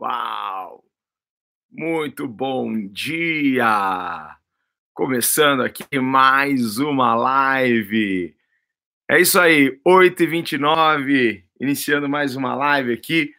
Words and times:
Uau! 0.00 0.82
Muito 1.70 2.26
bom 2.26 2.86
dia! 2.86 4.34
Começando 4.94 5.60
aqui 5.60 6.00
mais 6.00 6.78
uma 6.78 7.14
live. 7.14 8.34
É 9.10 9.20
isso 9.20 9.38
aí, 9.38 9.78
8h29, 9.86 11.42
iniciando 11.60 12.08
mais 12.08 12.34
uma 12.34 12.54
live 12.54 12.94
aqui. 12.94 13.34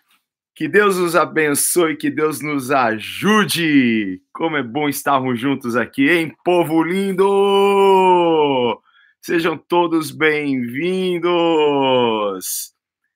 Que 0.54 0.68
Deus 0.68 1.00
nos 1.00 1.16
abençoe, 1.16 1.98
que 1.98 2.12
Deus 2.12 2.41
nos 2.41 2.70
ajude. 2.70 4.21
Como 4.32 4.55
é 4.55 4.62
bom 4.62 4.88
estarmos 4.88 5.40
juntos 5.40 5.76
aqui, 5.76 6.12
hein, 6.12 6.32
povo 6.46 6.84
lindo! 6.84 7.26
Sejam 9.20 9.57
todos 9.57 10.12
bem-vindos. 10.12 11.32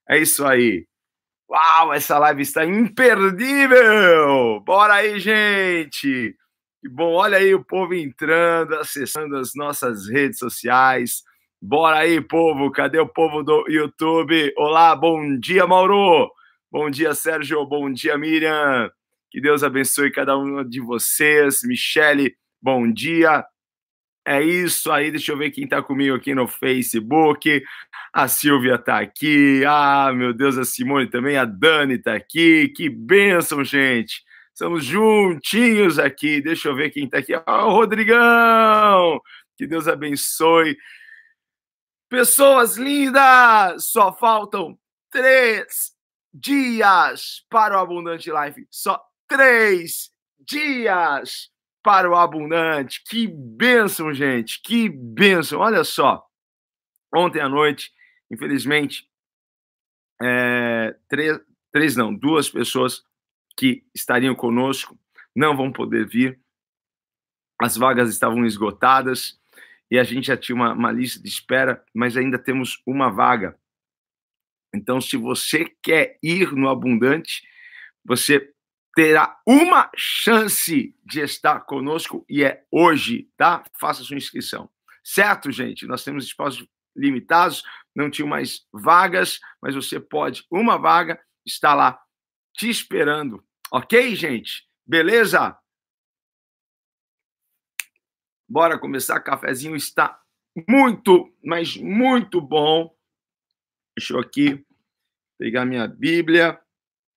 É 0.10 0.18
isso 0.18 0.44
aí. 0.44 0.88
Uau, 1.48 1.94
essa 1.94 2.18
live 2.18 2.42
está 2.42 2.66
imperdível! 2.66 4.60
Bora 4.66 4.96
aí, 4.96 5.20
gente! 5.20 6.36
Que 6.82 6.90
bom, 6.90 7.14
olha 7.14 7.38
aí 7.38 7.54
o 7.54 7.64
povo 7.64 7.94
entrando, 7.94 8.74
acessando 8.76 9.38
as 9.38 9.52
nossas 9.56 10.10
redes 10.10 10.40
sociais. 10.40 11.22
Bora 11.62 11.98
aí, 12.00 12.20
povo! 12.20 12.72
Cadê 12.72 13.00
o 13.00 13.08
povo 13.08 13.44
do 13.44 13.64
YouTube? 13.70 14.52
Olá, 14.58 14.96
bom 14.96 15.38
dia, 15.38 15.68
Mauro! 15.68 16.32
Bom 16.72 16.90
dia, 16.90 17.14
Sérgio! 17.14 17.64
Bom 17.68 17.94
dia, 17.94 18.18
Miriam! 18.18 18.90
Que 19.30 19.40
Deus 19.40 19.64
abençoe 19.64 20.12
cada 20.12 20.36
um 20.36 20.68
de 20.68 20.82
vocês. 20.82 21.62
Michele, 21.64 22.36
bom 22.60 22.92
dia! 22.92 23.46
É 24.28 24.42
isso 24.42 24.92
aí, 24.92 25.12
deixa 25.12 25.32
eu 25.32 25.38
ver 25.38 25.52
quem 25.52 25.66
está 25.66 25.84
comigo 25.84 26.16
aqui 26.16 26.34
no 26.34 26.48
Facebook. 26.48 27.64
A 28.12 28.28
Silvia 28.28 28.74
está 28.74 29.00
aqui. 29.00 29.64
Ah, 29.68 30.12
meu 30.12 30.34
Deus, 30.34 30.58
a 30.58 30.66
Simone 30.66 31.08
também. 31.08 31.38
A 31.38 31.46
Dani 31.46 31.94
está 31.94 32.16
aqui. 32.16 32.70
Que 32.70 32.90
bênção, 32.90 33.64
gente. 33.64 34.24
Estamos 34.52 34.84
juntinhos 34.84 36.00
aqui. 36.00 36.42
Deixa 36.42 36.70
eu 36.70 36.76
ver 36.76 36.90
quem 36.90 37.06
está 37.06 37.20
aqui. 37.20 37.34
Ah, 37.46 37.66
o 37.68 37.72
Rodrigão. 37.72 39.22
Que 39.56 39.68
Deus 39.68 39.88
abençoe. 39.88 40.76
Pessoas 42.10 42.78
lindas, 42.78 43.86
só 43.86 44.12
faltam 44.12 44.76
três 45.12 45.92
dias 46.34 47.46
para 47.50 47.78
o 47.78 47.80
Abundante 47.80 48.32
Life. 48.32 48.66
Só 48.72 49.00
três 49.28 50.10
dias 50.40 51.52
para 51.86 52.10
o 52.10 52.16
abundante. 52.16 53.04
Que 53.08 53.28
bênção, 53.28 54.12
gente, 54.12 54.60
que 54.64 54.90
bênção. 54.90 55.60
Olha 55.60 55.84
só, 55.84 56.26
ontem 57.16 57.40
à 57.40 57.48
noite, 57.48 57.92
infelizmente, 58.32 59.08
é, 60.20 60.96
três, 61.08 61.40
três 61.72 61.96
não, 61.96 62.12
duas 62.12 62.50
pessoas 62.50 63.04
que 63.56 63.86
estariam 63.94 64.34
conosco 64.34 64.98
não 65.36 65.56
vão 65.56 65.72
poder 65.72 66.08
vir. 66.08 66.40
As 67.62 67.78
vagas 67.78 68.10
estavam 68.10 68.44
esgotadas 68.48 69.40
e 69.92 70.00
a 70.00 70.04
gente 70.04 70.26
já 70.28 70.36
tinha 70.36 70.56
uma, 70.56 70.74
uma 70.74 70.92
lista 70.92 71.22
de 71.22 71.30
espera, 71.30 71.86
mas 71.94 72.18
ainda 72.18 72.40
temos 72.40 72.82
uma 72.84 73.12
vaga. 73.12 73.60
Então, 74.74 75.00
se 75.00 75.18
você 75.18 75.66
quer 75.84 76.18
ir 76.24 76.52
no 76.52 76.68
abundante, 76.68 77.44
você 78.04 78.55
terá 78.96 79.38
uma 79.46 79.92
chance 79.96 80.96
de 81.06 81.20
estar 81.20 81.60
conosco 81.66 82.26
e 82.30 82.44
é 82.46 82.66
hoje, 82.72 83.30
tá? 83.36 83.64
Faça 83.78 84.04
sua 84.04 84.16
inscrição. 84.16 84.70
Certo, 85.04 85.52
gente? 85.52 85.86
Nós 85.86 86.04
temos 86.04 86.26
espaços 86.26 86.66
limitados, 86.96 87.62
não 87.94 88.10
tinha 88.10 88.26
mais 88.26 88.66
vagas, 88.72 89.42
mas 89.62 89.76
você 89.76 90.00
pode, 90.00 90.46
uma 90.50 90.78
vaga 90.78 91.22
está 91.46 91.76
lá 91.76 92.02
te 92.54 92.70
esperando. 92.70 93.46
Ok, 93.70 94.16
gente? 94.16 94.66
Beleza? 94.88 95.58
Bora 98.48 98.80
começar. 98.80 99.20
Cafezinho 99.20 99.76
está 99.76 100.22
muito, 100.70 101.36
mas 101.44 101.76
muito 101.76 102.40
bom. 102.40 102.96
Deixa 103.98 104.14
eu 104.14 104.20
aqui 104.20 104.66
pegar 105.38 105.66
minha 105.66 105.86
Bíblia 105.86 106.60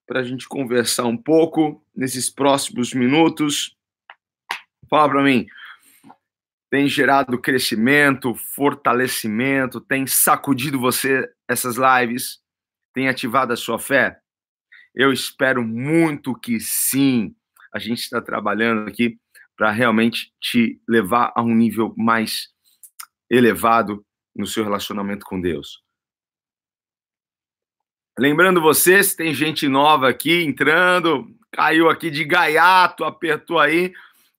para 0.08 0.20
a 0.20 0.24
gente 0.24 0.48
conversar 0.48 1.04
um 1.04 1.16
pouco 1.16 1.84
nesses 1.94 2.30
próximos 2.30 2.94
minutos. 2.94 3.76
Fala 4.88 5.10
para 5.10 5.22
mim. 5.22 5.46
Tem 6.70 6.88
gerado 6.88 7.38
crescimento, 7.38 8.34
fortalecimento, 8.34 9.80
tem 9.80 10.06
sacudido 10.06 10.80
você 10.80 11.30
essas 11.47 11.76
lives, 11.76 12.41
tem 12.94 13.08
ativado 13.08 13.52
a 13.52 13.56
sua 13.56 13.78
fé? 13.78 14.18
Eu 14.94 15.12
espero 15.12 15.62
muito 15.62 16.34
que 16.34 16.58
sim. 16.58 17.34
A 17.72 17.78
gente 17.78 18.00
está 18.00 18.20
trabalhando 18.20 18.88
aqui 18.88 19.18
para 19.56 19.70
realmente 19.70 20.32
te 20.41 20.80
levar 20.88 21.32
a 21.34 21.42
um 21.42 21.54
nível 21.54 21.94
mais 21.97 22.48
elevado 23.30 24.04
no 24.34 24.47
seu 24.47 24.64
relacionamento 24.64 25.26
com 25.26 25.38
Deus. 25.38 25.82
Lembrando 28.18 28.60
vocês, 28.60 29.14
tem 29.14 29.32
gente 29.32 29.68
nova 29.68 30.08
aqui 30.08 30.42
entrando, 30.42 31.32
caiu 31.52 31.88
aqui 31.88 32.10
de 32.10 32.24
gaiato, 32.24 33.04
apertou 33.04 33.60
aí 33.60 33.92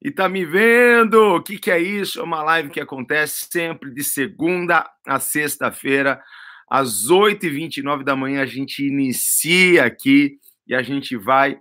e 0.04 0.12
tá 0.12 0.28
me 0.28 0.44
vendo. 0.44 1.36
O 1.36 1.42
que, 1.42 1.58
que 1.58 1.72
é 1.72 1.80
isso? 1.80 2.20
É 2.20 2.24
uma 2.24 2.44
live 2.44 2.72
que 2.72 2.82
acontece 2.82 3.48
sempre 3.50 3.90
de 3.90 4.04
segunda 4.04 4.86
a 5.08 5.18
sexta-feira, 5.18 6.22
às 6.70 7.08
8h29 7.10 8.04
da 8.04 8.18
manhã. 8.18 8.42
A 8.42 8.46
gente 8.46 8.86
inicia 8.86 9.86
aqui 9.86 10.38
e 10.68 10.76
a 10.76 10.82
gente 10.82 11.16
vai 11.16 11.58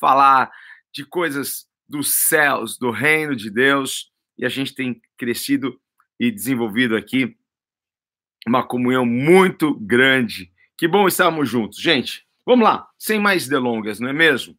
falar 0.00 0.50
de 0.90 1.04
coisas 1.04 1.66
dos 1.86 2.14
céus, 2.14 2.78
do 2.78 2.90
reino 2.90 3.36
de 3.36 3.50
Deus, 3.50 4.10
e 4.38 4.46
a 4.46 4.48
gente 4.48 4.74
tem 4.74 5.02
crescido 5.18 5.78
e 6.18 6.30
desenvolvido 6.30 6.96
aqui 6.96 7.36
uma 8.46 8.66
comunhão 8.66 9.04
muito 9.04 9.74
grande 9.74 10.50
que 10.76 10.86
bom 10.86 11.08
estarmos 11.08 11.48
juntos. 11.48 11.78
Gente, 11.80 12.26
vamos 12.44 12.64
lá, 12.64 12.88
sem 12.98 13.18
mais 13.18 13.48
delongas, 13.48 13.98
não 13.98 14.08
é 14.08 14.12
mesmo? 14.12 14.56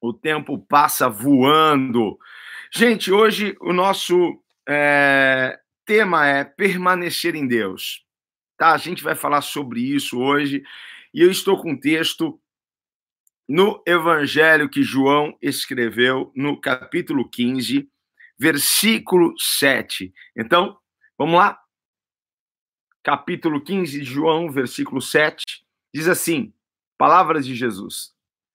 O 0.00 0.12
tempo 0.12 0.58
passa 0.58 1.08
voando. 1.08 2.18
Gente, 2.72 3.12
hoje 3.12 3.56
o 3.60 3.72
nosso 3.72 4.42
é, 4.68 5.58
tema 5.84 6.26
é 6.26 6.44
permanecer 6.44 7.34
em 7.34 7.46
Deus. 7.46 8.04
Tá? 8.56 8.72
A 8.72 8.76
gente 8.78 9.02
vai 9.02 9.14
falar 9.14 9.42
sobre 9.42 9.80
isso 9.80 10.18
hoje. 10.18 10.62
E 11.12 11.20
eu 11.20 11.30
estou 11.30 11.60
com 11.60 11.72
um 11.72 11.80
texto 11.80 12.40
no 13.48 13.82
Evangelho 13.86 14.68
que 14.68 14.82
João 14.82 15.36
escreveu, 15.40 16.32
no 16.34 16.60
capítulo 16.60 17.28
15, 17.28 17.88
versículo 18.38 19.34
7. 19.38 20.12
Então, 20.36 20.76
vamos 21.16 21.36
lá? 21.36 21.58
Capítulo 23.04 23.62
15 23.62 24.00
de 24.00 24.04
João, 24.04 24.50
versículo 24.50 25.00
7, 25.00 25.44
diz 25.94 26.08
assim: 26.08 26.52
Palavras 26.98 27.46
de 27.46 27.54
Jesus. 27.54 28.14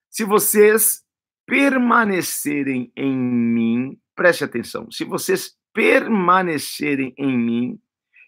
Se 0.09 0.25
vocês 0.25 1.05
permanecerem 1.45 2.91
em 2.95 3.15
mim, 3.15 4.01
preste 4.15 4.43
atenção, 4.43 4.89
se 4.91 5.05
vocês 5.05 5.55
permanecerem 5.71 7.13
em 7.15 7.37
mim 7.37 7.79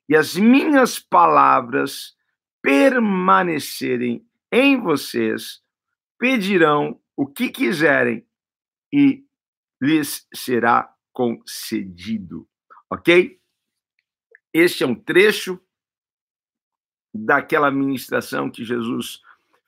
e 0.07 0.15
as 0.15 0.35
minhas 0.35 0.99
palavras 0.99 2.15
permanecerem 2.61 4.23
em 4.51 4.79
vocês, 4.79 5.61
pedirão 6.19 7.01
o 7.17 7.25
que 7.25 7.49
quiserem 7.49 8.23
e 8.93 9.25
lhes 9.81 10.27
será 10.33 10.93
concedido. 11.11 12.47
Ok? 12.91 13.39
Este 14.53 14.83
é 14.83 14.87
um 14.87 14.93
trecho 14.93 15.59
daquela 17.13 17.69
ministração 17.71 18.49
que 18.49 18.63
Jesus 18.63 19.21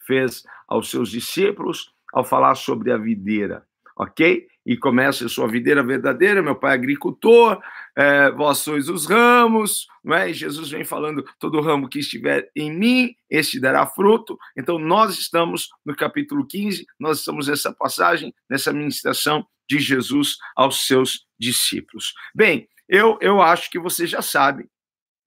fez 0.05 0.43
aos 0.67 0.89
seus 0.89 1.09
discípulos 1.09 1.93
ao 2.13 2.23
falar 2.23 2.55
sobre 2.55 2.91
a 2.91 2.97
videira, 2.97 3.65
ok? 3.97 4.47
E 4.65 4.77
começa 4.77 5.25
a 5.25 5.29
sua 5.29 5.47
videira 5.47 5.83
verdadeira, 5.83 6.41
meu 6.41 6.55
pai 6.55 6.71
é 6.71 6.73
agricultor, 6.75 7.61
é, 7.97 8.31
vós 8.31 8.59
sois 8.59 8.87
os 8.87 9.05
ramos, 9.05 9.87
não 10.03 10.15
é? 10.15 10.29
E 10.29 10.33
Jesus 10.33 10.69
vem 10.69 10.85
falando, 10.85 11.25
todo 11.39 11.59
ramo 11.59 11.89
que 11.89 11.99
estiver 11.99 12.49
em 12.55 12.71
mim, 12.71 13.15
este 13.29 13.59
dará 13.59 13.85
fruto. 13.85 14.37
Então, 14.55 14.79
nós 14.79 15.17
estamos 15.17 15.69
no 15.85 15.95
capítulo 15.95 16.45
15, 16.45 16.85
nós 16.99 17.19
estamos 17.19 17.47
nessa 17.47 17.73
passagem, 17.73 18.33
nessa 18.49 18.71
ministração 18.71 19.45
de 19.69 19.79
Jesus 19.79 20.37
aos 20.55 20.85
seus 20.85 21.25
discípulos. 21.37 22.13
Bem, 22.33 22.69
eu, 22.87 23.17
eu 23.21 23.41
acho 23.41 23.69
que 23.69 23.79
você 23.79 24.05
já 24.05 24.21
sabe 24.21 24.67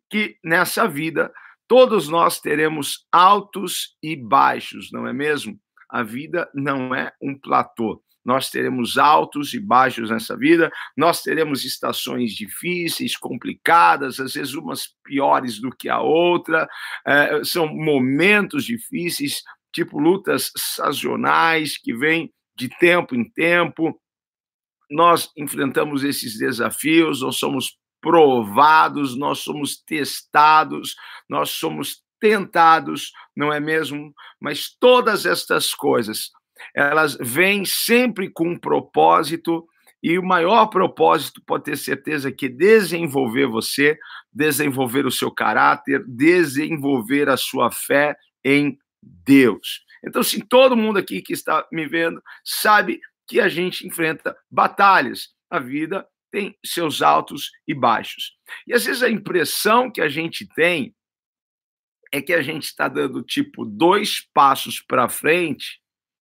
que 0.09 0.37
nessa 0.43 0.87
vida 0.87 1.33
Todos 1.69 2.09
nós 2.09 2.41
teremos 2.41 3.07
altos 3.11 3.97
e 4.03 4.15
baixos, 4.15 4.91
não 4.93 5.07
é 5.07 5.13
mesmo? 5.13 5.59
A 5.91 6.03
vida 6.03 6.49
não 6.55 6.95
é 6.95 7.13
um 7.21 7.39
platô. 7.39 8.03
Nós 8.25 8.51
teremos 8.51 8.99
altos 8.99 9.55
e 9.55 9.61
baixos 9.61 10.11
nessa 10.11 10.37
vida, 10.37 10.71
nós 10.97 11.23
teremos 11.23 11.65
estações 11.65 12.33
difíceis, 12.33 13.17
complicadas, 13.17 14.19
às 14.19 14.35
vezes 14.35 14.55
umas 14.55 14.89
piores 15.05 15.61
do 15.61 15.71
que 15.71 15.89
a 15.89 16.01
outra, 16.01 16.69
é, 17.07 17.45
são 17.45 17.69
momentos 17.69 18.65
difíceis, 18.65 19.43
tipo 19.73 20.01
lutas 20.01 20.51
sazonais 20.57 21.79
que 21.79 21.95
vêm 21.95 22.33
de 22.57 22.69
tempo 22.69 23.15
em 23.15 23.31
tempo. 23.31 23.97
Nós 24.91 25.31
enfrentamos 25.37 26.03
esses 26.03 26.37
desafios, 26.37 27.23
nós 27.23 27.37
somos 27.37 27.79
provados, 28.07 29.19
nós 29.19 29.41
somos 29.41 29.77
testados, 29.77 30.95
nós 31.29 31.51
somos 31.51 32.05
tentados, 32.21 33.11
não 33.37 33.53
é 33.53 33.59
mesmo? 33.59 34.15
Mas 34.41 34.71
todas 34.79 35.27
estas 35.27 35.75
coisas, 35.75 36.31
elas 36.73 37.19
vêm 37.21 37.65
sempre 37.65 38.31
com 38.31 38.51
um 38.51 38.59
propósito, 38.59 39.67
e 40.01 40.17
o 40.17 40.23
maior 40.23 40.67
propósito, 40.67 41.43
pode 41.45 41.65
ter 41.65 41.77
certeza, 41.77 42.31
que 42.31 42.47
é 42.47 42.49
desenvolver 42.49 43.49
você, 43.49 43.99
desenvolver 44.33 45.05
o 45.05 45.11
seu 45.11 45.33
caráter, 45.33 46.05
desenvolver 46.07 47.29
a 47.29 47.37
sua 47.37 47.73
fé 47.73 48.17
em 48.45 48.79
Deus. 49.03 49.85
Então, 50.07 50.23
se 50.23 50.41
todo 50.47 50.77
mundo 50.77 51.01
aqui 51.01 51.21
que 51.21 51.33
está 51.33 51.67
me 51.73 51.89
vendo 51.89 52.23
sabe 52.45 53.01
que 53.27 53.41
a 53.41 53.49
gente 53.49 53.85
enfrenta 53.85 54.37
batalhas. 54.49 55.35
A 55.51 55.59
vida 55.59 56.07
tem 56.31 56.57
seus 56.65 57.03
altos 57.03 57.51
e 57.67 57.75
baixos. 57.75 58.37
E 58.67 58.75
às 58.75 58.85
vezes 58.85 59.03
a 59.03 59.11
impressão 59.11 59.91
que 59.91 60.01
a 60.01 60.09
gente 60.09 60.47
tem 60.55 60.95
é 62.13 62.23
que 62.23 62.33
a 62.33 62.43
gente 62.43 62.65
está 62.65 62.89
dando 62.89 63.23
tipo 63.23 63.65
dois 63.65 64.21
passos 64.33 64.81
para 64.81 65.09
frente 65.09 65.81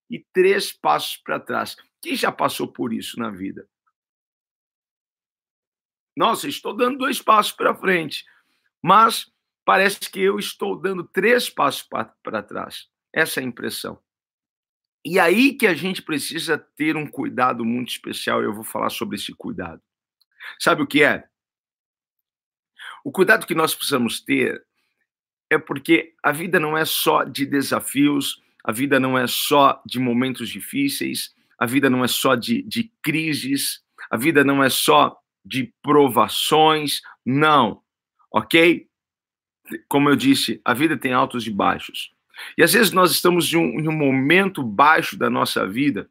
e 0.10 0.24
três 0.34 0.72
passos 0.72 1.18
para 1.18 1.40
trás. 1.40 1.75
Quem 2.02 2.16
já 2.16 2.31
passou 2.31 2.72
por 2.72 2.94
isso 2.94 3.19
na 3.19 3.30
vida? 3.30 3.68
Nossa, 6.16 6.48
estou 6.48 6.74
dando 6.74 6.98
dois 6.98 7.22
passos 7.22 7.52
para 7.52 7.75
frente, 7.75 8.25
mas 8.81 9.31
parece 9.66 10.00
que 10.10 10.22
eu 10.22 10.40
estou 10.40 10.80
dando 10.80 11.04
três 11.04 11.50
passos 11.50 11.88
para 12.24 12.44
trás. 12.44 12.88
Essa 13.13 13.40
é 13.40 13.44
a 13.44 13.48
impressão. 13.48 14.02
E 15.06 15.19
aí 15.19 15.54
que 15.54 15.68
a 15.68 15.74
gente 15.74 16.02
precisa 16.02 16.57
ter 16.57 16.96
um 16.96 17.06
cuidado 17.06 17.63
muito 17.63 17.90
especial, 17.90 18.42
eu 18.42 18.54
vou 18.54 18.63
falar 18.63 18.90
sobre 18.90 19.18
esse 19.18 19.34
cuidado. 19.34 19.81
Sabe 20.59 20.81
o 20.81 20.88
que 20.88 21.03
é? 21.03 21.25
O 23.03 23.12
cuidado 23.12 23.45
que 23.45 23.56
nós 23.56 23.75
precisamos 23.75 24.19
ter 24.19 24.65
é 25.50 25.57
porque 25.57 26.13
a 26.24 26.31
vida 26.31 26.59
não 26.59 26.77
é 26.77 26.86
só 26.86 27.24
de 27.24 27.45
desafios, 27.45 28.42
a 28.63 28.71
vida 28.71 29.00
não 29.00 29.18
é 29.18 29.27
só 29.27 29.81
de 29.86 30.00
momentos 30.00 30.50
difíceis, 30.50 31.33
a 31.57 31.65
vida 31.65 31.89
não 31.89 32.03
é 32.03 32.07
só 32.07 32.36
de, 32.36 32.63
de 32.63 32.92
crises, 33.01 33.83
a 34.09 34.18
vida 34.18 34.44
não 34.44 34.63
é 34.63 34.69
só 34.69 35.18
de 35.44 35.71
provações, 35.81 37.01
não, 37.24 37.81
ok? 38.31 38.88
Como 39.88 40.09
eu 40.09 40.15
disse, 40.15 40.59
a 40.65 40.74
vida 40.74 40.97
tem 40.97 41.13
altos 41.13 41.45
e 41.45 41.51
baixos. 41.51 42.12
E 42.57 42.63
às 42.63 42.74
vezes 42.74 42.92
nós 42.92 43.12
estamos 43.12 43.51
em 43.53 43.57
um, 43.57 43.80
em 43.80 43.88
um 43.88 43.95
momento 43.95 44.63
baixo 44.63 45.18
da 45.18 45.30
nossa 45.30 45.68
vida 45.68 46.09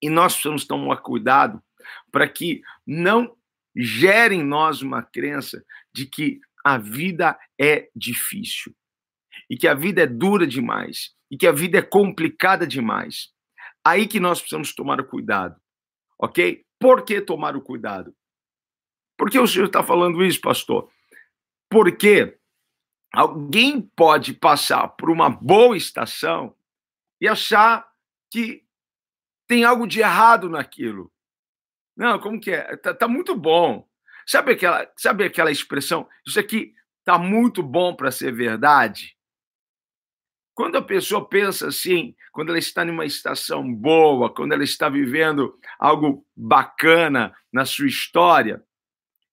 e 0.00 0.08
nós 0.08 0.34
precisamos 0.34 0.64
tomar 0.64 0.98
cuidado 0.98 1.62
para 2.10 2.28
que 2.28 2.62
não 2.86 3.34
gere 3.76 4.34
em 4.34 4.42
nós 4.42 4.82
uma 4.82 5.02
crença 5.02 5.64
de 5.94 6.06
que 6.06 6.40
a 6.64 6.78
vida 6.78 7.38
é 7.60 7.88
difícil 7.94 8.74
e 9.48 9.56
que 9.56 9.66
a 9.66 9.74
vida 9.74 10.02
é 10.02 10.06
dura 10.06 10.46
demais 10.46 11.14
e 11.30 11.36
que 11.36 11.46
a 11.46 11.52
vida 11.52 11.78
é 11.78 11.82
complicada 11.82 12.66
demais. 12.66 13.30
Aí 13.84 14.06
que 14.06 14.20
nós 14.20 14.38
precisamos 14.38 14.74
tomar 14.74 15.00
o 15.00 15.08
cuidado, 15.08 15.60
ok? 16.18 16.64
Por 16.78 17.04
que 17.04 17.20
tomar 17.20 17.56
o 17.56 17.62
cuidado? 17.62 18.14
Por 19.16 19.30
que 19.30 19.38
o 19.38 19.46
senhor 19.46 19.66
está 19.66 19.82
falando 19.82 20.24
isso, 20.24 20.40
pastor? 20.40 20.90
Porque 21.70 22.38
alguém 23.12 23.80
pode 23.80 24.32
passar 24.32 24.88
por 24.88 25.10
uma 25.10 25.28
boa 25.28 25.76
estação 25.76 26.56
e 27.20 27.28
achar 27.28 27.86
que 28.30 28.64
tem 29.46 29.64
algo 29.64 29.86
de 29.86 30.00
errado 30.00 30.48
naquilo. 30.48 31.11
Não, 31.96 32.18
como 32.18 32.40
que 32.40 32.50
é? 32.50 32.76
Tá, 32.76 32.94
tá 32.94 33.08
muito 33.08 33.34
bom. 33.36 33.86
Sabe 34.26 34.52
aquela, 34.52 34.90
sabe 34.96 35.24
aquela 35.24 35.50
expressão? 35.50 36.08
Isso 36.26 36.38
aqui 36.38 36.72
tá 37.04 37.18
muito 37.18 37.62
bom 37.62 37.94
para 37.94 38.10
ser 38.10 38.32
verdade. 38.32 39.16
Quando 40.54 40.76
a 40.76 40.82
pessoa 40.82 41.28
pensa 41.28 41.68
assim, 41.68 42.14
quando 42.30 42.50
ela 42.50 42.58
está 42.58 42.84
numa 42.84 43.06
estação 43.06 43.72
boa, 43.72 44.32
quando 44.32 44.52
ela 44.52 44.62
está 44.62 44.88
vivendo 44.88 45.58
algo 45.78 46.26
bacana 46.36 47.34
na 47.52 47.64
sua 47.64 47.86
história, 47.86 48.62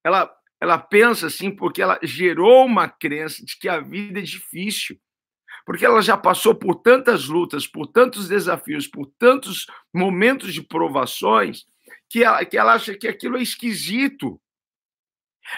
ela 0.02 0.34
ela 0.60 0.78
pensa 0.78 1.26
assim 1.26 1.50
porque 1.50 1.80
ela 1.80 1.98
gerou 2.02 2.66
uma 2.66 2.86
crença 2.86 3.42
de 3.44 3.58
que 3.58 3.68
a 3.68 3.80
vida 3.80 4.18
é 4.18 4.22
difícil. 4.22 5.00
Porque 5.64 5.86
ela 5.86 6.02
já 6.02 6.16
passou 6.16 6.54
por 6.54 6.76
tantas 6.76 7.26
lutas, 7.28 7.66
por 7.66 7.86
tantos 7.86 8.28
desafios, 8.28 8.86
por 8.86 9.06
tantos 9.18 9.66
momentos 9.92 10.52
de 10.52 10.62
provações, 10.62 11.64
que 12.10 12.24
ela, 12.24 12.44
que 12.44 12.58
ela 12.58 12.74
acha 12.74 12.94
que 12.94 13.08
aquilo 13.08 13.38
é 13.38 13.42
esquisito. 13.42 14.40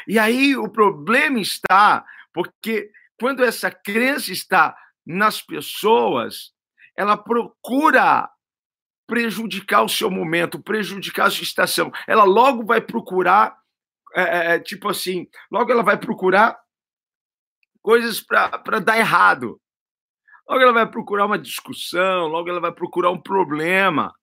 E 0.06 0.19
aí 0.19 0.54
o 0.56 0.70
problema 0.70 1.40
está 1.40 2.04
porque 2.32 2.90
quando 3.19 3.43
essa 3.43 3.70
crença 3.70 4.32
está 4.32 4.76
nas 5.04 5.43
pessoas, 5.43 6.52
ela 6.96 7.16
procura 7.16 8.31
prejudicar 9.06 9.82
o 9.82 9.88
seu 9.88 10.10
momento, 10.10 10.62
prejudicar 10.62 11.26
a 11.26 11.31
sua 11.31 11.43
estação. 11.43 11.90
Ela 12.06 12.25
logo 12.25 12.64
vai 12.64 12.81
procurar 12.81 13.56
é, 14.14 14.58
tipo 14.58 14.88
assim, 14.88 15.26
logo 15.50 15.72
ela 15.72 15.82
vai 15.82 15.99
procurar 15.99 16.58
coisas 17.81 18.20
para 18.20 18.78
dar 18.78 18.99
errado. 18.99 19.60
Logo 20.46 20.60
ela 20.60 20.72
vai 20.72 20.90
procurar 20.90 21.26
uma 21.26 21.38
discussão, 21.38 22.26
logo 22.26 22.49
ela 22.49 22.60
vai 22.60 22.72
procurar 22.72 23.10
um 23.10 23.20
problema. 23.20 24.14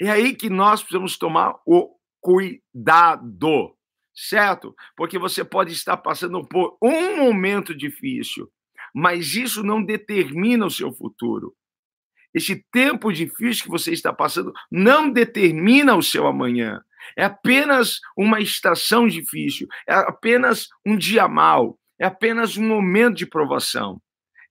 É 0.00 0.10
aí 0.10 0.34
que 0.34 0.48
nós 0.48 0.80
precisamos 0.80 1.18
tomar 1.18 1.56
o 1.66 1.94
cuidado, 2.20 3.74
certo? 4.14 4.74
Porque 4.96 5.18
você 5.18 5.44
pode 5.44 5.72
estar 5.72 5.96
passando 5.96 6.46
por 6.46 6.76
um 6.82 7.16
momento 7.16 7.74
difícil, 7.74 8.48
mas 8.94 9.34
isso 9.34 9.62
não 9.62 9.82
determina 9.82 10.66
o 10.66 10.70
seu 10.70 10.92
futuro. 10.92 11.54
Esse 12.34 12.64
tempo 12.70 13.12
difícil 13.12 13.64
que 13.64 13.70
você 13.70 13.92
está 13.92 14.12
passando 14.12 14.52
não 14.70 15.10
determina 15.10 15.96
o 15.96 16.02
seu 16.02 16.26
amanhã. 16.26 16.80
É 17.16 17.24
apenas 17.24 18.00
uma 18.16 18.40
estação 18.40 19.08
difícil, 19.08 19.66
é 19.88 19.94
apenas 19.94 20.68
um 20.86 20.96
dia 20.96 21.26
mau, 21.26 21.78
é 21.98 22.06
apenas 22.06 22.56
um 22.56 22.66
momento 22.66 23.16
de 23.16 23.26
provação, 23.26 24.00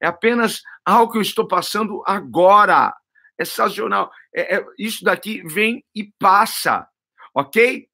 é 0.02 0.08
apenas 0.08 0.62
algo 0.86 1.12
que 1.12 1.18
eu 1.18 1.22
estou 1.22 1.48
passando 1.48 2.02
agora. 2.06 2.94
É 3.40 3.46
sazonal. 3.46 4.12
É, 4.34 4.58
é, 4.58 4.66
isso 4.78 5.04
daqui 5.04 5.42
vem 5.44 5.84
e 5.94 6.12
passa, 6.20 6.88
ok? 7.34 7.88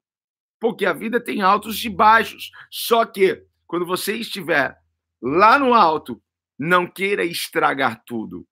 Porque 0.59 0.85
a 0.85 0.93
vida 0.93 1.21
tem 1.21 1.41
altos 1.41 1.83
e 1.83 1.89
baixos. 1.89 2.49
Só 2.71 3.05
que 3.05 3.43
quando 3.67 3.85
você 3.85 4.15
estiver 4.15 4.77
lá 5.21 5.57
no 5.57 5.73
alto, 5.73 6.21
não 6.57 6.87
queira 6.87 7.25
estragar 7.25 8.03
tudo, 8.05 8.45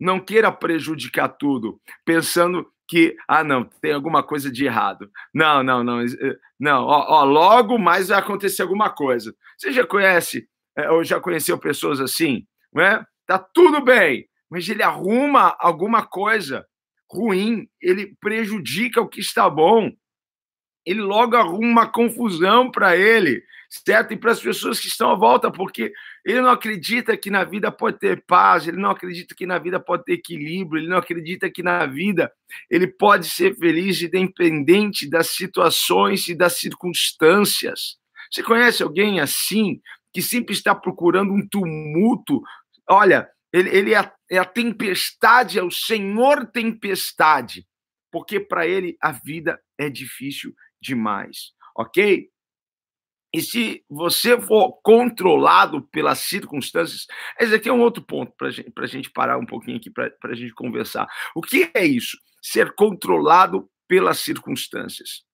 não 0.00 0.20
queira 0.20 0.52
prejudicar 0.52 1.28
tudo, 1.28 1.80
pensando 2.04 2.70
que, 2.86 3.14
ah, 3.28 3.44
não, 3.44 3.64
tem 3.64 3.92
alguma 3.92 4.22
coisa 4.22 4.50
de 4.50 4.64
errado. 4.64 5.10
Não, 5.34 5.62
não, 5.62 5.84
não, 5.84 6.00
eh, 6.00 6.38
não, 6.58 6.84
ó, 6.84 7.20
ó, 7.20 7.24
logo 7.24 7.78
mais 7.78 8.08
vai 8.08 8.18
acontecer 8.18 8.62
alguma 8.62 8.88
coisa. 8.88 9.34
Você 9.58 9.72
já 9.72 9.86
conhece, 9.86 10.48
eh, 10.76 10.90
ou 10.90 11.04
já 11.04 11.20
conheceu 11.20 11.58
pessoas 11.58 12.00
assim, 12.00 12.46
não 12.72 12.82
é? 12.82 13.04
Tá 13.26 13.38
tudo 13.38 13.84
bem, 13.84 14.26
mas 14.50 14.68
ele 14.68 14.82
arruma 14.82 15.56
alguma 15.58 16.04
coisa 16.04 16.66
ruim, 17.10 17.68
ele 17.80 18.14
prejudica 18.20 19.00
o 19.00 19.08
que 19.08 19.20
está 19.20 19.48
bom, 19.48 19.90
ele 20.84 21.00
logo 21.00 21.36
arruma 21.36 21.66
uma 21.66 21.86
confusão 21.86 22.70
para 22.70 22.96
ele, 22.96 23.42
certo? 23.68 24.12
E 24.12 24.16
para 24.16 24.32
as 24.32 24.40
pessoas 24.40 24.80
que 24.80 24.86
estão 24.86 25.10
à 25.10 25.14
volta, 25.14 25.50
porque 25.50 25.92
ele 26.24 26.40
não 26.40 26.50
acredita 26.50 27.16
que 27.16 27.30
na 27.30 27.44
vida 27.44 27.70
pode 27.70 27.98
ter 27.98 28.24
paz, 28.26 28.66
ele 28.66 28.78
não 28.78 28.90
acredita 28.90 29.34
que 29.34 29.46
na 29.46 29.58
vida 29.58 29.78
pode 29.78 30.04
ter 30.04 30.14
equilíbrio, 30.14 30.80
ele 30.80 30.88
não 30.88 30.98
acredita 30.98 31.50
que 31.50 31.62
na 31.62 31.84
vida 31.86 32.32
ele 32.70 32.86
pode 32.86 33.26
ser 33.26 33.54
feliz 33.56 34.00
independente 34.00 35.08
das 35.08 35.28
situações 35.28 36.26
e 36.28 36.34
das 36.34 36.58
circunstâncias. 36.58 37.98
Você 38.30 38.42
conhece 38.42 38.82
alguém 38.82 39.20
assim, 39.20 39.80
que 40.12 40.22
sempre 40.22 40.54
está 40.54 40.74
procurando 40.74 41.32
um 41.32 41.46
tumulto? 41.46 42.42
Olha, 42.88 43.28
ele, 43.58 43.76
ele 43.76 43.94
é, 43.94 43.98
a, 43.98 44.14
é 44.30 44.38
a 44.38 44.44
tempestade, 44.44 45.58
é 45.58 45.62
o 45.62 45.70
Senhor 45.70 46.46
tempestade, 46.46 47.66
porque 48.10 48.40
para 48.40 48.66
ele 48.66 48.96
a 49.00 49.12
vida 49.12 49.60
é 49.76 49.88
difícil 49.88 50.54
demais, 50.80 51.52
ok? 51.76 52.30
E 53.32 53.42
se 53.42 53.84
você 53.88 54.40
for 54.40 54.80
controlado 54.82 55.82
pelas 55.88 56.20
circunstâncias, 56.20 57.06
esse 57.38 57.54
aqui 57.54 57.68
é 57.68 57.72
um 57.72 57.80
outro 57.80 58.02
ponto 58.02 58.32
para 58.36 58.50
gente, 58.50 58.72
a 58.74 58.86
gente 58.86 59.10
parar 59.10 59.36
um 59.38 59.44
pouquinho 59.44 59.76
aqui 59.76 59.90
para 59.90 60.10
a 60.24 60.34
gente 60.34 60.54
conversar. 60.54 61.06
O 61.34 61.42
que 61.42 61.70
é 61.74 61.84
isso? 61.84 62.16
Ser 62.40 62.74
controlado 62.74 63.68
pelas 63.86 64.20
circunstâncias. 64.20 65.26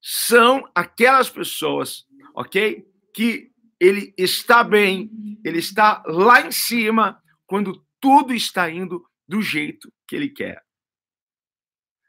São 0.00 0.68
aquelas 0.74 1.30
pessoas, 1.30 2.04
ok? 2.34 2.84
Que 3.14 3.51
ele 3.82 4.14
está 4.16 4.62
bem, 4.62 5.10
ele 5.44 5.58
está 5.58 6.04
lá 6.06 6.40
em 6.46 6.52
cima, 6.52 7.20
quando 7.44 7.84
tudo 7.98 8.32
está 8.32 8.70
indo 8.70 9.04
do 9.26 9.42
jeito 9.42 9.92
que 10.06 10.14
ele 10.14 10.28
quer. 10.28 10.62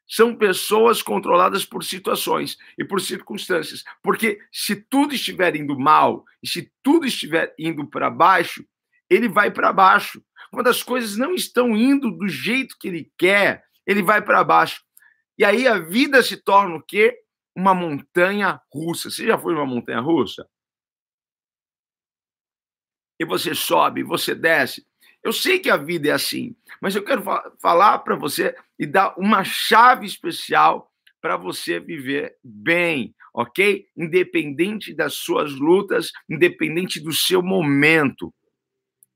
São 0.08 0.36
pessoas 0.36 1.02
controladas 1.02 1.66
por 1.66 1.84
situações 1.84 2.60
e 2.78 2.86
por 2.86 3.02
circunstâncias. 3.02 3.84
Porque 4.04 4.40
se 4.52 4.76
tudo 4.76 5.16
estiver 5.16 5.56
indo 5.56 5.76
mal, 5.76 6.24
e 6.44 6.48
se 6.48 6.72
tudo 6.84 7.08
estiver 7.08 7.56
indo 7.58 7.88
para 7.88 8.12
baixo, 8.12 8.64
ele 9.10 9.28
vai 9.28 9.50
para 9.50 9.74
baixo. 9.74 10.24
Quando 10.52 10.68
as 10.68 10.84
coisas 10.84 11.18
não 11.18 11.34
estão 11.34 11.76
indo 11.76 12.12
do 12.12 12.28
jeito 12.28 12.78
que 12.80 12.88
ele 12.88 13.12
quer, 13.18 13.64
ele 13.88 14.04
vai 14.04 14.22
para 14.22 14.44
baixo. 14.44 14.84
E 15.40 15.44
aí 15.44 15.68
a 15.68 15.80
vida 15.80 16.22
se 16.22 16.38
torna 16.38 16.76
o 16.76 16.84
quê? 16.84 17.18
Uma 17.56 17.74
montanha 17.74 18.62
russa. 18.72 19.10
Você 19.10 19.26
já 19.26 19.40
foi 19.40 19.56
uma 19.56 19.66
montanha 19.66 20.02
russa? 20.02 20.48
E 23.20 23.26
você 23.26 23.54
sobe, 23.54 24.04
você 24.04 24.34
desce. 24.34 24.86
Eu 25.24 25.32
sei 25.32 25.60
que 25.60 25.70
a 25.70 25.78
vida 25.78 26.10
é 26.10 26.12
assim, 26.12 26.56
mas 26.82 26.96
eu 26.96 27.04
quero 27.04 27.24
falar 27.62 28.00
para 28.00 28.16
você 28.16 28.56
e 28.78 28.86
dar 28.86 29.14
uma 29.18 29.44
chave 29.44 30.06
especial 30.06 30.92
para 31.22 31.38
você 31.38 31.80
viver 31.80 32.36
bem, 32.44 33.16
ok? 33.34 33.88
Independente 33.96 34.94
das 34.94 35.14
suas 35.14 35.54
lutas, 35.54 36.12
independente 36.30 37.00
do 37.00 37.14
seu 37.14 37.42
momento. 37.42 38.34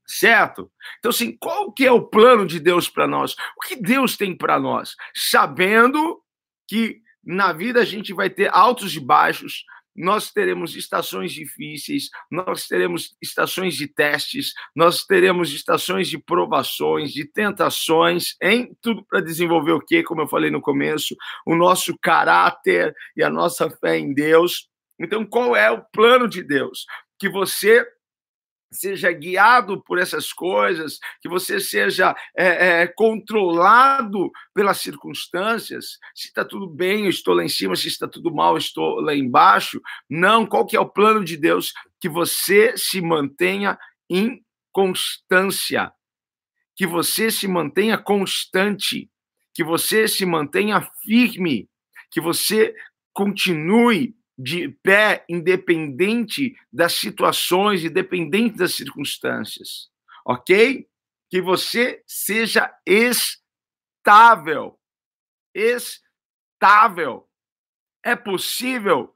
Certo? 0.06 0.72
Então, 0.98 1.10
assim, 1.10 1.36
qual 1.36 1.70
que 1.70 1.84
é 1.84 1.92
o 1.92 2.06
plano 2.06 2.46
de 2.46 2.58
Deus 2.58 2.88
para 2.88 3.06
nós? 3.06 3.34
O 3.58 3.66
que 3.66 3.76
Deus 3.76 4.16
tem 4.16 4.34
para 4.34 4.58
nós? 4.58 4.96
Sabendo 5.14 6.22
que 6.66 7.02
na 7.22 7.52
vida 7.52 7.82
a 7.82 7.84
gente 7.84 8.14
vai 8.14 8.30
ter 8.30 8.48
altos 8.54 8.96
e 8.96 9.00
baixos, 9.00 9.66
nós 9.98 10.30
teremos 10.30 10.76
estações 10.76 11.32
difíceis, 11.32 12.08
nós 12.30 12.66
teremos 12.66 13.16
estações 13.20 13.74
de 13.74 13.88
testes, 13.88 14.52
nós 14.74 15.04
teremos 15.04 15.52
estações 15.52 16.08
de 16.08 16.18
provações, 16.18 17.12
de 17.12 17.24
tentações, 17.24 18.36
em 18.40 18.74
tudo 18.80 19.04
para 19.04 19.20
desenvolver 19.20 19.72
o 19.72 19.80
quê? 19.80 20.02
Como 20.02 20.22
eu 20.22 20.28
falei 20.28 20.50
no 20.50 20.60
começo, 20.60 21.16
o 21.44 21.54
nosso 21.54 21.98
caráter 22.00 22.94
e 23.16 23.22
a 23.22 23.28
nossa 23.28 23.68
fé 23.68 23.98
em 23.98 24.14
Deus. 24.14 24.68
Então, 25.00 25.24
qual 25.26 25.56
é 25.56 25.70
o 25.70 25.84
plano 25.92 26.28
de 26.28 26.42
Deus? 26.42 26.86
Que 27.18 27.28
você 27.28 27.84
seja 28.70 29.10
guiado 29.12 29.82
por 29.82 29.98
essas 29.98 30.32
coisas, 30.32 30.98
que 31.20 31.28
você 31.28 31.58
seja 31.58 32.14
é, 32.36 32.82
é, 32.82 32.86
controlado 32.86 34.30
pelas 34.54 34.78
circunstâncias. 34.78 35.98
Se 36.14 36.28
está 36.28 36.44
tudo 36.44 36.68
bem, 36.68 37.04
eu 37.04 37.10
estou 37.10 37.34
lá 37.34 37.44
em 37.44 37.48
cima. 37.48 37.76
Se 37.76 37.88
está 37.88 38.06
tudo 38.06 38.32
mal, 38.34 38.54
eu 38.54 38.58
estou 38.58 39.00
lá 39.00 39.14
embaixo. 39.14 39.80
Não. 40.08 40.46
Qual 40.46 40.66
que 40.66 40.76
é 40.76 40.80
o 40.80 40.88
plano 40.88 41.24
de 41.24 41.36
Deus? 41.36 41.72
Que 42.00 42.08
você 42.08 42.76
se 42.76 43.00
mantenha 43.00 43.78
em 44.08 44.42
constância, 44.72 45.92
que 46.76 46.86
você 46.86 47.30
se 47.30 47.48
mantenha 47.48 47.98
constante, 47.98 49.10
que 49.52 49.64
você 49.64 50.06
se 50.06 50.24
mantenha 50.24 50.88
firme, 51.02 51.68
que 52.10 52.20
você 52.20 52.74
continue 53.12 54.14
de 54.38 54.68
pé, 54.68 55.24
independente 55.28 56.54
das 56.72 56.92
situações, 56.92 57.82
independente 57.84 58.56
das 58.56 58.74
circunstâncias, 58.74 59.90
ok? 60.24 60.88
Que 61.28 61.42
você 61.42 62.02
seja 62.06 62.72
estável. 62.86 64.78
Estável. 65.52 67.28
É 68.04 68.14
possível 68.14 69.14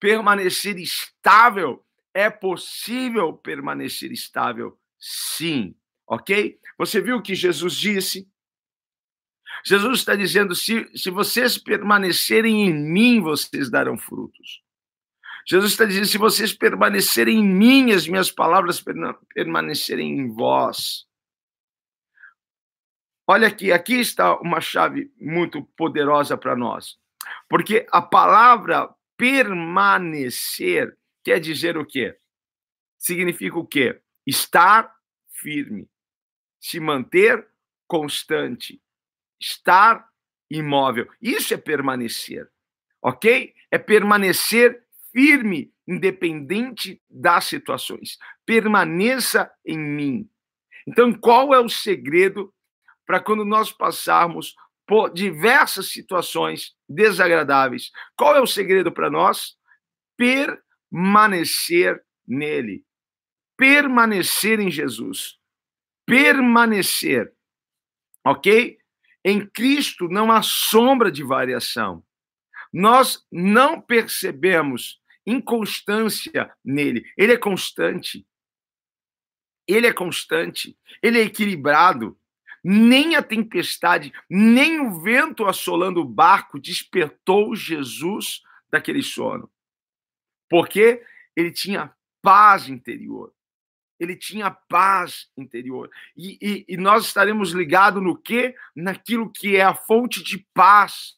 permanecer 0.00 0.78
estável? 0.78 1.84
É 2.12 2.28
possível 2.28 3.32
permanecer 3.34 4.10
estável? 4.10 4.78
Sim, 4.98 5.76
ok? 6.06 6.58
Você 6.76 7.00
viu 7.00 7.18
o 7.18 7.22
que 7.22 7.34
Jesus 7.34 7.74
disse? 7.74 8.29
Jesus 9.64 9.98
está 9.98 10.14
dizendo: 10.14 10.54
se, 10.54 10.88
se 10.96 11.10
vocês 11.10 11.58
permanecerem 11.58 12.66
em 12.66 12.74
mim, 12.74 13.20
vocês 13.20 13.70
darão 13.70 13.96
frutos. 13.96 14.62
Jesus 15.46 15.72
está 15.72 15.84
dizendo: 15.84 16.06
se 16.06 16.18
vocês 16.18 16.52
permanecerem 16.52 17.38
em 17.38 17.44
mim, 17.44 17.92
as 17.92 18.06
minhas 18.06 18.30
palavras 18.30 18.82
permanecerem 19.34 20.18
em 20.18 20.28
vós. 20.32 21.06
Olha 23.26 23.46
aqui, 23.46 23.70
aqui 23.70 23.94
está 23.94 24.36
uma 24.40 24.60
chave 24.60 25.12
muito 25.20 25.62
poderosa 25.76 26.36
para 26.36 26.56
nós. 26.56 26.98
Porque 27.48 27.86
a 27.92 28.02
palavra 28.02 28.92
permanecer 29.16 30.96
quer 31.22 31.38
dizer 31.38 31.76
o 31.76 31.86
quê? 31.86 32.18
Significa 32.98 33.58
o 33.58 33.66
quê? 33.66 34.00
Estar 34.26 34.92
firme, 35.28 35.88
se 36.60 36.80
manter 36.80 37.46
constante, 37.86 38.80
estar 39.40 40.06
imóvel. 40.50 41.08
Isso 41.20 41.54
é 41.54 41.56
permanecer, 41.56 42.48
ok? 43.00 43.54
É 43.70 43.78
permanecer 43.78 44.84
firme, 45.12 45.72
independente 45.86 47.00
das 47.08 47.44
situações. 47.44 48.18
Permaneça 48.44 49.50
em 49.64 49.78
mim. 49.78 50.30
Então, 50.86 51.12
qual 51.12 51.54
é 51.54 51.60
o 51.60 51.68
segredo 51.68 52.52
para 53.06 53.20
quando 53.20 53.44
nós 53.44 53.72
passarmos 53.72 54.54
por 54.86 55.12
diversas 55.12 55.90
situações 55.90 56.74
desagradáveis? 56.88 57.90
Qual 58.16 58.34
é 58.34 58.40
o 58.40 58.46
segredo 58.46 58.90
para 58.92 59.10
nós? 59.10 59.56
Permanecer 60.16 62.02
nele. 62.26 62.84
Permanecer 63.56 64.58
em 64.58 64.70
Jesus. 64.70 65.38
Permanecer. 66.06 67.32
Ok? 68.24 68.79
Em 69.24 69.46
Cristo 69.46 70.08
não 70.08 70.32
há 70.32 70.42
sombra 70.42 71.10
de 71.10 71.22
variação. 71.22 72.02
Nós 72.72 73.26
não 73.30 73.80
percebemos 73.80 75.00
inconstância 75.26 76.52
nele. 76.64 77.04
Ele 77.16 77.32
é 77.32 77.36
constante. 77.36 78.26
Ele 79.66 79.86
é 79.86 79.92
constante. 79.92 80.76
Ele 81.02 81.20
é 81.20 81.24
equilibrado. 81.24 82.18
Nem 82.62 83.16
a 83.16 83.22
tempestade, 83.22 84.12
nem 84.28 84.80
o 84.80 85.00
vento 85.00 85.46
assolando 85.46 86.00
o 86.00 86.04
barco 86.04 86.60
despertou 86.60 87.56
Jesus 87.56 88.42
daquele 88.70 89.02
sono. 89.02 89.50
Porque 90.48 91.02
ele 91.34 91.50
tinha 91.50 91.94
paz 92.22 92.68
interior 92.68 93.32
ele 94.00 94.16
tinha 94.16 94.50
paz 94.50 95.28
interior. 95.36 95.90
E, 96.16 96.38
e, 96.40 96.64
e 96.70 96.76
nós 96.78 97.04
estaremos 97.04 97.52
ligados 97.52 98.02
no 98.02 98.16
quê? 98.16 98.54
Naquilo 98.74 99.30
que 99.30 99.56
é 99.56 99.62
a 99.62 99.74
fonte 99.74 100.22
de 100.22 100.44
paz, 100.54 101.14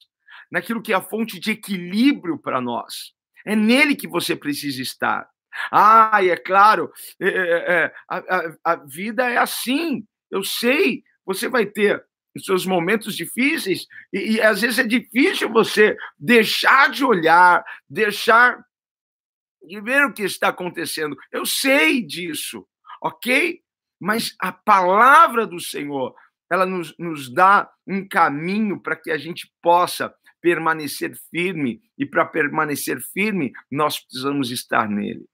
naquilo 0.51 0.83
que 0.83 0.93
é 0.93 0.97
a 0.97 1.01
fonte 1.01 1.39
de 1.39 1.53
equilíbrio 1.53 2.37
para 2.37 2.61
nós. 2.61 3.13
É 3.47 3.55
nele 3.55 3.95
que 3.95 4.09
você 4.09 4.35
precisa 4.35 4.83
estar. 4.83 5.31
Ah, 5.71 6.19
é 6.25 6.37
claro, 6.37 6.91
é, 7.21 7.29
é, 7.29 7.73
é 7.75 7.95
a, 8.09 8.19
a, 8.19 8.57
a 8.65 8.77
vida 8.77 9.31
é 9.31 9.37
assim. 9.37 10.05
Eu 10.29 10.43
sei, 10.43 11.05
você 11.25 11.49
vai 11.49 11.65
ter 11.65 12.05
os 12.35 12.45
seus 12.45 12.67
momentos 12.67 13.15
difíceis, 13.15 13.87
e, 14.13 14.33
e, 14.33 14.41
às 14.41 14.63
vezes 14.63 14.79
é 14.79 14.85
difícil 14.85 15.51
você 15.51 15.97
deixar 16.19 16.91
de 16.91 17.05
olhar, 17.05 17.63
deixar 17.89 18.65
de 19.63 19.81
ver 19.83 20.07
o 20.07 20.13
que 20.13 20.23
está 20.23 20.49
acontecendo. 20.49 21.17
Eu 21.31 21.45
sei 21.45 22.03
disso 22.03 22.67
ok? 23.03 23.61
Mas 24.01 24.35
a 24.41 24.53
palavra 24.53 25.47
do 25.47 25.61
Senhor, 25.61 26.15
ela 26.51 26.65
nos, 26.65 26.97
nos 26.99 27.33
dá 27.33 27.71
um 27.87 28.07
caminho 28.07 28.81
para 28.81 28.97
que 28.97 29.11
a 29.11 29.19
gente 29.19 29.53
possa 29.61 30.15
permanecer 30.41 31.17
firme, 31.31 31.81
e 31.97 32.05
para 32.05 32.25
permanecer 32.25 33.01
firme, 33.13 33.53
nós 33.71 34.01
precisamos 34.01 34.51
estar 34.51 34.89
nele. 34.89 35.25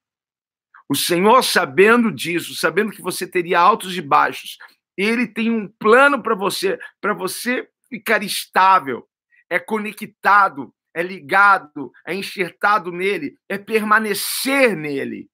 O 0.88 0.94
Senhor, 0.94 1.42
sabendo 1.42 2.12
disso, 2.12 2.54
sabendo 2.54 2.92
que 2.92 3.02
você 3.02 3.26
teria 3.26 3.58
altos 3.58 3.96
e 3.96 4.02
baixos, 4.02 4.58
ele 4.96 5.26
tem 5.26 5.50
um 5.50 5.66
plano 5.66 6.22
para 6.22 6.34
você, 6.34 6.78
para 7.00 7.14
você 7.14 7.68
ficar 7.88 8.22
estável, 8.22 9.06
é 9.50 9.58
conectado, 9.58 10.74
é 10.94 11.02
ligado, 11.02 11.90
é 12.06 12.14
enxertado 12.14 12.92
nele, 12.92 13.34
é 13.48 13.56
permanecer 13.56 14.76
nele 14.76 15.28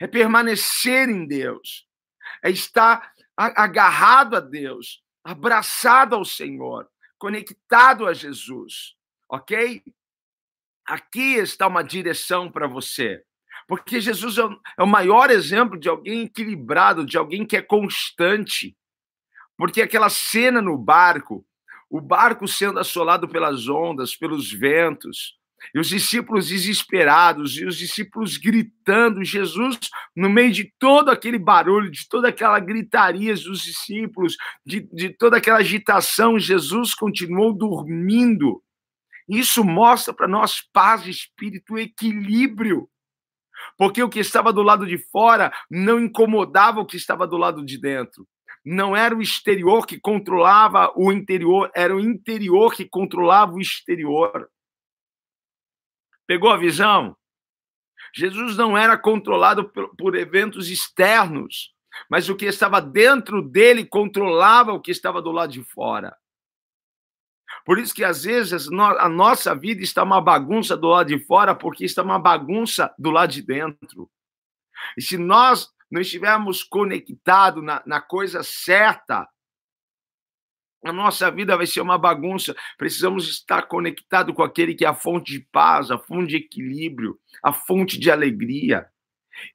é 0.00 0.06
permanecer 0.06 1.08
em 1.08 1.26
Deus, 1.26 1.86
é 2.42 2.50
estar 2.50 3.12
agarrado 3.36 4.36
a 4.36 4.40
Deus, 4.40 5.02
abraçado 5.24 6.14
ao 6.14 6.24
Senhor, 6.24 6.88
conectado 7.18 8.06
a 8.06 8.14
Jesus, 8.14 8.94
ok? 9.28 9.82
Aqui 10.86 11.34
está 11.34 11.66
uma 11.66 11.82
direção 11.82 12.50
para 12.50 12.66
você. 12.66 13.22
Porque 13.66 14.00
Jesus 14.00 14.38
é 14.38 14.82
o 14.82 14.86
maior 14.86 15.30
exemplo 15.30 15.78
de 15.78 15.88
alguém 15.88 16.22
equilibrado, 16.22 17.04
de 17.04 17.18
alguém 17.18 17.44
que 17.44 17.56
é 17.56 17.62
constante. 17.62 18.76
Porque 19.56 19.82
aquela 19.82 20.08
cena 20.08 20.62
no 20.62 20.78
barco, 20.78 21.44
o 21.90 22.00
barco 22.00 22.46
sendo 22.46 22.78
assolado 22.78 23.28
pelas 23.28 23.68
ondas, 23.68 24.14
pelos 24.14 24.52
ventos, 24.52 25.36
E 25.74 25.78
os 25.78 25.88
discípulos 25.88 26.48
desesperados, 26.48 27.56
e 27.56 27.64
os 27.64 27.76
discípulos 27.76 28.36
gritando, 28.36 29.24
Jesus, 29.24 29.78
no 30.14 30.28
meio 30.28 30.52
de 30.52 30.72
todo 30.78 31.10
aquele 31.10 31.38
barulho, 31.38 31.90
de 31.90 32.08
toda 32.08 32.28
aquela 32.28 32.58
gritaria 32.58 33.34
dos 33.34 33.62
discípulos, 33.62 34.36
de, 34.64 34.88
de 34.92 35.10
toda 35.10 35.36
aquela 35.36 35.58
agitação, 35.58 36.38
Jesus 36.38 36.94
continuou 36.94 37.52
dormindo. 37.52 38.62
Isso 39.28 39.64
mostra 39.64 40.14
para 40.14 40.28
nós 40.28 40.62
paz 40.72 41.06
espírito, 41.06 41.76
equilíbrio. 41.76 42.88
Porque 43.76 44.02
o 44.02 44.08
que 44.08 44.20
estava 44.20 44.52
do 44.52 44.62
lado 44.62 44.86
de 44.86 44.98
fora 44.98 45.52
não 45.70 45.98
incomodava 45.98 46.80
o 46.80 46.86
que 46.86 46.96
estava 46.96 47.26
do 47.26 47.36
lado 47.36 47.64
de 47.64 47.78
dentro. 47.78 48.26
Não 48.64 48.96
era 48.96 49.14
o 49.14 49.22
exterior 49.22 49.86
que 49.86 49.98
controlava 49.98 50.92
o 50.96 51.12
interior, 51.12 51.70
era 51.74 51.94
o 51.94 52.00
interior 52.00 52.74
que 52.74 52.84
controlava 52.84 53.52
o 53.52 53.60
exterior. 53.60 54.48
Pegou 56.26 56.50
a 56.50 56.56
visão? 56.56 57.16
Jesus 58.14 58.56
não 58.56 58.76
era 58.76 58.96
controlado 58.96 59.68
por, 59.68 60.16
eventos 60.16 60.68
externos, 60.70 61.74
mas 62.10 62.28
o 62.28 62.36
que 62.36 62.46
estava 62.46 62.80
dentro 62.80 63.42
dele 63.42 63.84
controlava 63.84 64.72
o 64.72 64.80
que 64.80 64.90
estava 64.90 65.20
do 65.20 65.30
lado 65.30 65.52
de 65.52 65.62
fora. 65.62 66.16
Por 67.64 67.78
isso 67.78 67.94
que 67.94 68.04
às 68.04 68.24
vezes 68.24 68.68
a 68.68 69.08
nossa 69.08 69.54
vida 69.54 69.82
está 69.82 70.02
uma 70.02 70.20
bagunça 70.20 70.76
do 70.76 70.88
lado 70.88 71.08
de 71.08 71.18
fora, 71.26 71.54
porque 71.54 71.84
está 71.84 72.02
uma 72.02 72.18
bagunça 72.18 72.92
do 72.98 73.10
lado 73.10 73.32
de 73.32 73.42
dentro. 73.42 74.10
E 74.96 75.02
se 75.02 75.16
nós 75.16 75.68
não 75.90 76.00
estivermos 76.00 76.62
conectados 76.62 77.62
na, 77.62 77.82
na 77.86 78.00
coisa 78.00 78.42
certa, 78.42 79.28
a 80.84 80.92
nossa 80.92 81.30
vida 81.30 81.56
vai 81.56 81.66
ser 81.66 81.80
uma 81.80 81.98
bagunça. 81.98 82.54
Precisamos 82.78 83.28
estar 83.28 83.62
conectados 83.62 84.34
com 84.34 84.42
aquele 84.42 84.74
que 84.74 84.84
é 84.84 84.88
a 84.88 84.94
fonte 84.94 85.32
de 85.32 85.40
paz, 85.40 85.90
a 85.90 85.98
fonte 85.98 86.28
de 86.30 86.36
equilíbrio, 86.36 87.18
a 87.42 87.52
fonte 87.52 87.98
de 87.98 88.10
alegria. 88.10 88.86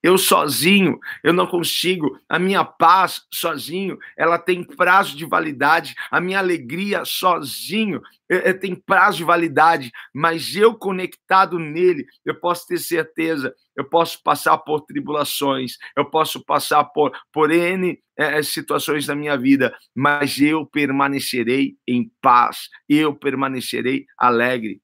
Eu 0.02 0.18
sozinho, 0.18 1.00
eu 1.24 1.34
não 1.34 1.48
consigo. 1.48 2.20
A 2.28 2.40
minha 2.40 2.64
paz 2.64 3.24
sozinho, 3.32 3.98
ela 4.18 4.38
tem 4.38 4.64
prazo 4.64 5.16
de 5.16 5.26
validade. 5.26 5.96
A 6.10 6.20
minha 6.20 6.40
alegria 6.40 7.04
sozinho 7.06 8.02
é, 8.30 8.50
é, 8.50 8.54
tem 8.54 8.76
prazo 8.76 9.18
de 9.18 9.24
validade. 9.24 9.92
Mas 10.14 10.56
eu 10.56 10.76
conectado 10.76 11.60
nele, 11.60 12.06
eu 12.26 12.40
posso 12.40 12.68
ter 12.68 12.78
certeza. 12.78 13.54
Eu 13.76 13.86
posso 13.86 14.22
passar 14.22 14.58
por 14.58 14.82
tribulações, 14.82 15.78
eu 15.96 16.06
posso 16.06 16.44
passar 16.44 16.84
por, 16.84 17.12
por 17.32 17.52
N 17.52 17.98
é, 18.18 18.38
é, 18.38 18.44
situações 18.44 19.06
da 19.06 19.16
minha 19.16 19.38
vida, 19.38 19.74
mas 19.96 20.40
eu 20.40 20.66
permanecerei 20.66 21.76
em 21.88 22.12
paz, 22.22 22.70
eu 22.88 23.16
permanecerei 23.16 24.06
alegre. 24.18 24.82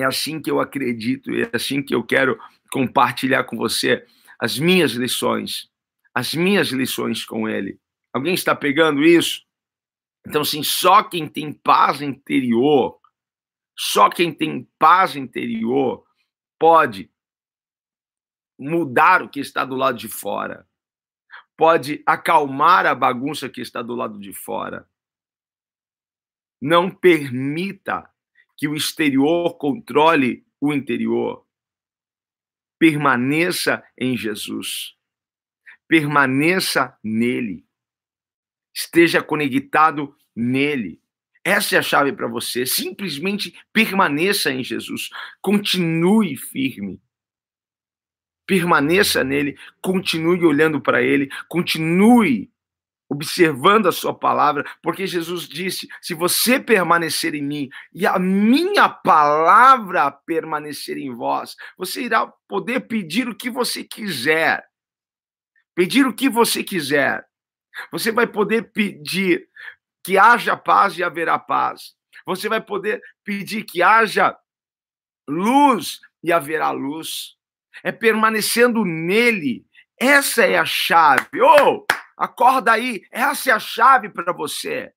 É 0.00 0.04
assim 0.04 0.40
que 0.40 0.50
eu 0.50 0.60
acredito, 0.60 1.30
é 1.34 1.50
assim 1.52 1.82
que 1.82 1.94
eu 1.94 2.02
quero 2.02 2.38
compartilhar 2.70 3.44
com 3.44 3.56
você 3.56 4.06
as 4.38 4.58
minhas 4.58 4.92
lições, 4.92 5.70
as 6.14 6.34
minhas 6.34 6.68
lições 6.68 7.24
com 7.24 7.48
ele. 7.48 7.80
Alguém 8.12 8.34
está 8.34 8.54
pegando 8.54 9.04
isso? 9.04 9.46
Então, 10.26 10.42
assim, 10.42 10.62
só 10.62 11.02
quem 11.02 11.26
tem 11.26 11.52
paz 11.52 12.02
interior, 12.02 12.98
só 13.76 14.10
quem 14.10 14.32
tem 14.32 14.68
paz 14.78 15.16
interior 15.16 16.04
pode 16.58 17.10
mudar 18.58 19.22
o 19.22 19.28
que 19.28 19.40
está 19.40 19.64
do 19.64 19.76
lado 19.76 19.96
de 19.96 20.08
fora, 20.08 20.68
pode 21.56 22.02
acalmar 22.04 22.86
a 22.86 22.94
bagunça 22.94 23.48
que 23.48 23.60
está 23.60 23.80
do 23.80 23.94
lado 23.94 24.18
de 24.18 24.32
fora. 24.32 24.88
Não 26.60 26.90
permita 26.90 28.10
que 28.58 28.66
o 28.66 28.74
exterior 28.74 29.56
controle 29.56 30.44
o 30.60 30.74
interior. 30.74 31.46
Permaneça 32.76 33.82
em 33.96 34.16
Jesus. 34.16 34.96
Permaneça 35.86 36.98
nele. 37.02 37.64
Esteja 38.74 39.22
conectado 39.22 40.14
nele. 40.34 41.00
Essa 41.44 41.76
é 41.76 41.78
a 41.78 41.82
chave 41.82 42.12
para 42.12 42.26
você. 42.26 42.66
Simplesmente 42.66 43.56
permaneça 43.72 44.50
em 44.50 44.62
Jesus. 44.62 45.08
Continue 45.40 46.36
firme. 46.36 47.00
Permaneça 48.44 49.22
nele, 49.22 49.58
continue 49.80 50.44
olhando 50.44 50.80
para 50.80 51.02
ele, 51.02 51.28
continue 51.48 52.50
observando 53.08 53.88
a 53.88 53.92
sua 53.92 54.12
palavra, 54.12 54.64
porque 54.82 55.06
Jesus 55.06 55.48
disse: 55.48 55.88
se 56.00 56.14
você 56.14 56.60
permanecer 56.60 57.34
em 57.34 57.42
mim 57.42 57.68
e 57.92 58.06
a 58.06 58.18
minha 58.18 58.88
palavra 58.88 60.10
permanecer 60.10 60.98
em 60.98 61.14
vós, 61.14 61.56
você 61.76 62.02
irá 62.02 62.26
poder 62.46 62.80
pedir 62.80 63.28
o 63.28 63.34
que 63.34 63.50
você 63.50 63.82
quiser. 63.82 64.64
Pedir 65.74 66.06
o 66.06 66.14
que 66.14 66.28
você 66.28 66.62
quiser. 66.62 67.24
Você 67.92 68.10
vai 68.10 68.26
poder 68.26 68.72
pedir 68.72 69.48
que 70.04 70.18
haja 70.18 70.56
paz 70.56 70.98
e 70.98 71.04
haverá 71.04 71.38
paz. 71.38 71.94
Você 72.26 72.48
vai 72.48 72.60
poder 72.60 73.00
pedir 73.24 73.64
que 73.64 73.82
haja 73.82 74.36
luz 75.28 76.00
e 76.22 76.32
haverá 76.32 76.70
luz. 76.72 77.36
É 77.84 77.92
permanecendo 77.92 78.84
nele. 78.84 79.64
Essa 80.00 80.44
é 80.44 80.58
a 80.58 80.64
chave. 80.64 81.40
Oh! 81.40 81.86
Acorda 82.18 82.72
aí, 82.72 83.06
essa 83.12 83.50
é 83.50 83.52
a 83.52 83.60
chave 83.60 84.10
para 84.10 84.32
você. 84.32 84.92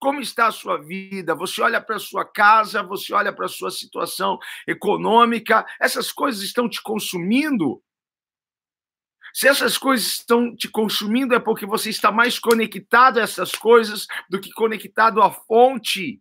Como 0.00 0.20
está 0.20 0.48
a 0.48 0.52
sua 0.52 0.78
vida? 0.78 1.34
Você 1.34 1.62
olha 1.62 1.80
para 1.80 1.96
a 1.96 2.00
sua 2.00 2.24
casa, 2.24 2.82
você 2.82 3.12
olha 3.12 3.32
para 3.32 3.46
a 3.46 3.48
sua 3.48 3.70
situação 3.70 4.38
econômica, 4.66 5.64
essas 5.78 6.10
coisas 6.10 6.42
estão 6.42 6.68
te 6.68 6.82
consumindo? 6.82 7.82
Se 9.32 9.46
essas 9.46 9.78
coisas 9.78 10.08
estão 10.08 10.56
te 10.56 10.68
consumindo, 10.68 11.34
é 11.34 11.38
porque 11.38 11.66
você 11.66 11.90
está 11.90 12.10
mais 12.10 12.38
conectado 12.38 13.18
a 13.18 13.22
essas 13.22 13.52
coisas 13.52 14.06
do 14.28 14.40
que 14.40 14.50
conectado 14.52 15.22
à 15.22 15.30
fonte. 15.30 16.20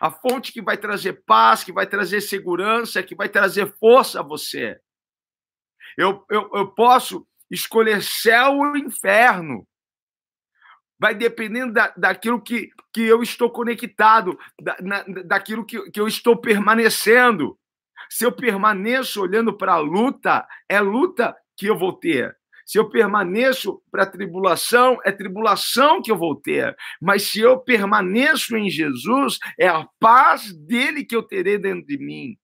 A 0.00 0.10
fonte 0.10 0.52
que 0.52 0.60
vai 0.60 0.76
trazer 0.76 1.24
paz, 1.24 1.64
que 1.64 1.72
vai 1.72 1.86
trazer 1.86 2.20
segurança, 2.20 3.02
que 3.02 3.14
vai 3.14 3.28
trazer 3.28 3.74
força 3.78 4.20
a 4.20 4.22
você. 4.22 4.78
Eu, 5.96 6.24
eu, 6.30 6.50
eu 6.52 6.70
posso 6.72 7.27
escolher 7.50 8.02
céu 8.02 8.58
ou 8.58 8.76
inferno. 8.76 9.66
Vai 10.98 11.14
dependendo 11.14 11.72
da, 11.72 11.92
daquilo 11.96 12.40
que, 12.40 12.70
que 12.92 13.02
eu 13.02 13.22
estou 13.22 13.50
conectado, 13.50 14.38
da, 14.60 14.76
na, 14.80 15.02
daquilo 15.24 15.64
que, 15.64 15.90
que 15.90 16.00
eu 16.00 16.08
estou 16.08 16.36
permanecendo. 16.36 17.58
Se 18.10 18.24
eu 18.24 18.32
permaneço 18.32 19.22
olhando 19.22 19.56
para 19.56 19.74
a 19.74 19.78
luta, 19.78 20.46
é 20.68 20.80
luta 20.80 21.36
que 21.56 21.66
eu 21.66 21.78
vou 21.78 21.92
ter. 21.92 22.36
Se 22.68 22.78
eu 22.78 22.90
permaneço 22.90 23.80
para 23.90 24.02
a 24.02 24.06
tribulação, 24.06 24.98
é 25.02 25.10
tribulação 25.10 26.02
que 26.02 26.10
eu 26.10 26.18
vou 26.18 26.36
ter. 26.36 26.76
Mas 27.00 27.22
se 27.22 27.40
eu 27.40 27.58
permaneço 27.58 28.58
em 28.58 28.68
Jesus, 28.68 29.38
é 29.58 29.66
a 29.68 29.88
paz 29.98 30.52
dele 30.52 31.02
que 31.02 31.16
eu 31.16 31.22
terei 31.22 31.56
dentro 31.56 31.86
de 31.86 31.96
mim. 31.96 32.36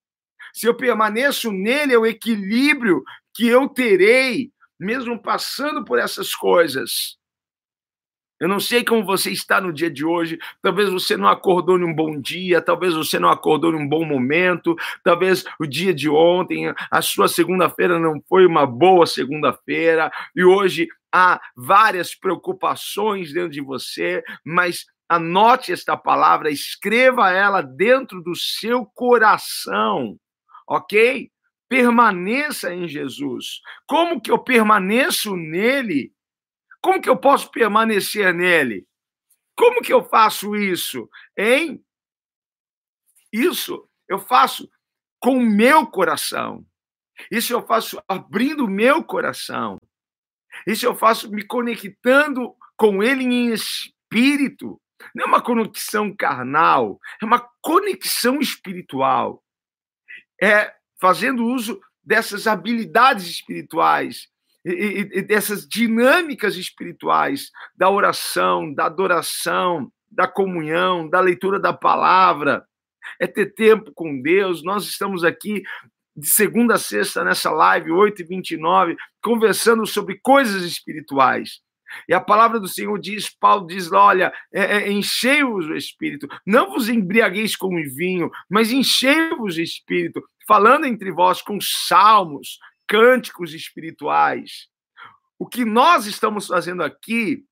Se 0.55 0.67
eu 0.67 0.75
permaneço 0.75 1.53
nele, 1.53 1.93
é 1.93 1.99
o 1.99 2.07
equilíbrio 2.07 3.03
que 3.35 3.47
eu 3.47 3.69
terei 3.69 4.51
mesmo 4.79 5.21
passando 5.21 5.85
por 5.85 5.99
essas 5.99 6.35
coisas. 6.35 7.17
Eu 8.41 8.49
não 8.49 8.59
sei 8.59 8.85
como 8.85 9.05
você 9.05 9.31
está 9.31 9.61
no 9.61 9.73
dia 9.73 9.91
de 9.91 10.05
hoje. 10.05 10.39
Talvez 10.61 10.91
você 10.91 11.17
não 11.17 11.29
acordou 11.29 11.79
num 11.79 11.95
bom 11.95 12.21
dia, 12.21 12.61
talvez 12.61 12.95
você 12.95 13.19
não 13.19 13.29
acordou 13.29 13.73
num 13.73 13.89
bom 13.89 14.05
momento, 14.05 14.77
talvez 15.03 15.45
o 15.59 15.67
dia 15.67 15.95
de 15.95 16.11
ontem, 16.11 16.73
a 16.91 17.01
sua 17.01 17.29
segunda-feira 17.29 17.99
não 17.99 18.21
foi 18.29 18.45
uma 18.45 18.67
boa 18.67 19.07
segunda-feira, 19.07 20.11
e 20.35 20.45
hoje 20.45 20.89
há 21.13 21.41
várias 21.57 22.15
preocupações 22.15 23.33
dentro 23.33 23.51
de 23.51 23.61
você, 23.61 24.23
mas 24.45 24.85
anote 25.09 25.73
esta 25.73 25.97
palavra, 25.97 26.51
escreva 26.51 27.31
ela 27.31 27.63
dentro 27.63 28.21
do 28.21 28.35
seu 28.35 28.85
coração, 28.85 30.19
ok? 30.69 31.31
Permaneça 31.69 32.73
em 32.73 32.87
Jesus. 32.87 33.61
Como 33.87 34.21
que 34.21 34.31
eu 34.31 34.39
permaneço 34.39 35.37
nele? 35.37 36.13
Como 36.81 37.01
que 37.01 37.09
eu 37.09 37.17
posso 37.17 37.51
permanecer 37.51 38.33
nele? 38.35 38.87
Como 39.57 39.81
que 39.81 39.93
eu 39.93 40.05
faço 40.05 40.55
isso? 40.57 41.09
Hein? 41.37 41.85
Isso 43.33 43.89
eu 44.09 44.19
faço 44.19 44.69
com 45.19 45.39
o 45.39 45.47
meu 45.47 45.87
coração. 45.87 46.65
Isso 47.31 47.53
eu 47.53 47.67
faço 47.67 48.03
abrindo 48.07 48.65
o 48.65 48.71
meu 48.71 49.03
coração. 49.03 49.79
Isso 50.67 50.85
eu 50.87 50.95
faço 50.95 51.31
me 51.31 51.45
conectando 51.47 52.55
com 52.77 53.03
ele 53.03 53.25
em 53.25 53.53
espírito. 53.53 54.81
Não 55.15 55.25
é 55.25 55.27
uma 55.27 55.43
conexão 55.43 56.15
carnal, 56.15 56.99
é 57.21 57.25
uma 57.25 57.41
conexão 57.61 58.41
espiritual. 58.41 59.43
É 60.43 60.75
fazendo 61.05 61.45
uso 61.45 61.79
dessas 62.03 62.47
habilidades 62.47 63.27
espirituais 63.27 64.27
e, 64.65 65.07
e, 65.13 65.21
dessas 65.21 65.69
dinâmicas 65.69 66.57
espirituais 66.57 67.51
da 67.77 67.91
oração, 67.91 68.73
da 68.73 68.87
adoração, 68.87 69.93
da 70.11 70.27
comunhão, 70.27 71.07
da 71.07 71.21
leitura 71.21 71.61
da 71.61 71.75
palavra, 71.75 72.65
é 73.21 73.27
ter 73.27 73.53
tempo 73.53 73.93
com 73.95 74.23
Deus. 74.23 74.65
Nós 74.65 74.85
estamos 74.85 75.25
aqui 75.25 75.63
de 76.17 76.27
segunda 76.27 76.77
a 76.77 76.79
sexta 76.79 77.23
nessa 77.23 77.51
live, 77.51 77.93
8 77.93 78.23
e 78.23 78.25
29, 78.25 78.97
conversando 79.23 79.87
sobre 79.87 80.19
coisas 80.23 80.63
espirituais. 80.63 81.61
E 82.09 82.15
a 82.15 82.21
palavra 82.21 82.59
do 82.61 82.69
Senhor 82.69 82.99
diz, 82.99 83.29
Paulo 83.29 83.67
diz, 83.67 83.91
olha, 83.93 84.33
é, 84.53 84.79
é, 84.79 84.93
enchei-vos 84.93 85.67
o 85.67 85.75
Espírito, 85.75 86.29
não 86.47 86.71
vos 86.71 86.89
embriagueis 86.89 87.57
com 87.57 87.71
vinho, 87.97 88.31
mas 88.49 88.71
enchei-vos 88.71 89.57
o 89.57 89.61
Espírito, 89.61 90.23
falando 90.47 90.87
entre 90.87 91.11
vós 91.13 91.43
com 91.43 91.59
salmos, 91.61 92.59
cânticos 92.87 93.55
espirituais. 93.55 94.69
O 95.39 95.47
que 95.47 95.65
nós 95.65 96.07
estamos 96.07 96.47
fazendo 96.47 96.83
aqui 96.83 97.45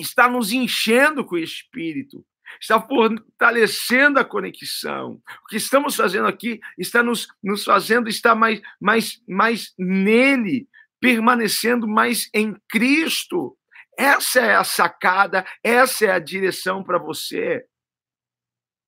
está 0.00 0.28
nos 0.28 0.52
enchendo 0.52 1.24
com 1.24 1.34
o 1.34 1.38
Espírito, 1.38 2.24
está 2.60 2.80
fortalecendo 2.80 4.18
a 4.18 4.24
conexão. 4.24 5.20
O 5.44 5.48
que 5.48 5.56
estamos 5.56 5.96
fazendo 5.96 6.26
aqui 6.26 6.60
está 6.76 7.02
nos, 7.02 7.28
nos 7.42 7.64
fazendo 7.64 8.08
estar 8.08 8.34
mais, 8.34 8.60
mais, 8.80 9.22
mais 9.28 9.72
nele, 9.76 10.68
permanecendo 11.00 11.86
mais 11.88 12.28
em 12.34 12.54
Cristo. 12.68 13.56
Essa 13.98 14.40
é 14.40 14.54
a 14.54 14.64
sacada, 14.64 15.44
essa 15.62 16.06
é 16.06 16.10
a 16.10 16.18
direção 16.18 16.84
para 16.84 16.98
você. 16.98 17.64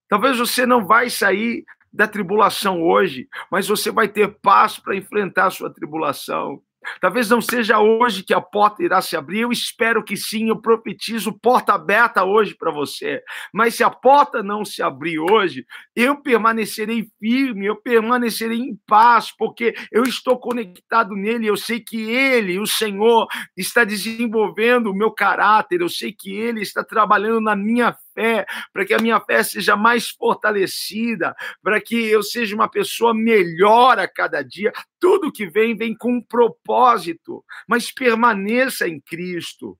Talvez 0.08 0.38
você 0.38 0.66
não 0.66 0.86
vai 0.86 1.10
sair 1.10 1.64
da 1.92 2.06
tribulação 2.06 2.82
hoje, 2.82 3.28
mas 3.50 3.66
você 3.66 3.90
vai 3.90 4.08
ter 4.08 4.38
paz 4.40 4.78
para 4.78 4.96
enfrentar 4.96 5.46
a 5.46 5.50
sua 5.50 5.72
tribulação. 5.72 6.62
Talvez 7.00 7.28
não 7.28 7.40
seja 7.40 7.78
hoje 7.78 8.22
que 8.22 8.32
a 8.32 8.40
porta 8.40 8.82
irá 8.82 9.02
se 9.02 9.16
abrir, 9.16 9.40
eu 9.40 9.52
espero 9.52 10.02
que 10.02 10.16
sim, 10.16 10.48
eu 10.48 10.60
profetizo 10.60 11.38
porta 11.38 11.74
aberta 11.74 12.24
hoje 12.24 12.54
para 12.54 12.70
você. 12.70 13.22
Mas 13.52 13.74
se 13.74 13.84
a 13.84 13.90
porta 13.90 14.42
não 14.42 14.64
se 14.64 14.82
abrir 14.82 15.18
hoje, 15.18 15.66
eu 15.94 16.20
permanecerei 16.22 17.08
firme, 17.18 17.66
eu 17.66 17.76
permanecerei 17.76 18.58
em 18.58 18.78
paz, 18.86 19.30
porque 19.36 19.74
eu 19.92 20.04
estou 20.04 20.38
conectado 20.38 21.14
nele, 21.14 21.46
eu 21.46 21.56
sei 21.56 21.80
que 21.80 22.10
ele, 22.10 22.58
o 22.58 22.66
Senhor, 22.66 23.26
está 23.56 23.84
desenvolvendo 23.84 24.90
o 24.90 24.96
meu 24.96 25.10
caráter, 25.10 25.80
eu 25.80 25.88
sei 25.88 26.12
que 26.12 26.34
ele 26.34 26.62
está 26.62 26.82
trabalhando 26.82 27.40
na 27.40 27.54
minha 27.54 27.96
fé, 28.14 28.46
para 28.72 28.84
que 28.84 28.94
a 28.94 28.98
minha 28.98 29.20
fé 29.20 29.42
seja 29.42 29.76
mais 29.76 30.10
fortalecida, 30.10 31.34
para 31.62 31.80
que 31.80 31.96
eu 32.08 32.22
seja 32.22 32.54
uma 32.54 32.68
pessoa 32.68 33.14
melhor 33.14 33.98
a 33.98 34.08
cada 34.08 34.42
dia. 34.42 34.72
Tudo 34.98 35.32
que 35.32 35.46
vem, 35.46 35.76
vem 35.76 35.94
com 35.94 36.14
um 36.14 36.22
propósito, 36.22 37.44
mas 37.66 37.92
permaneça 37.92 38.88
em 38.88 39.00
Cristo. 39.00 39.78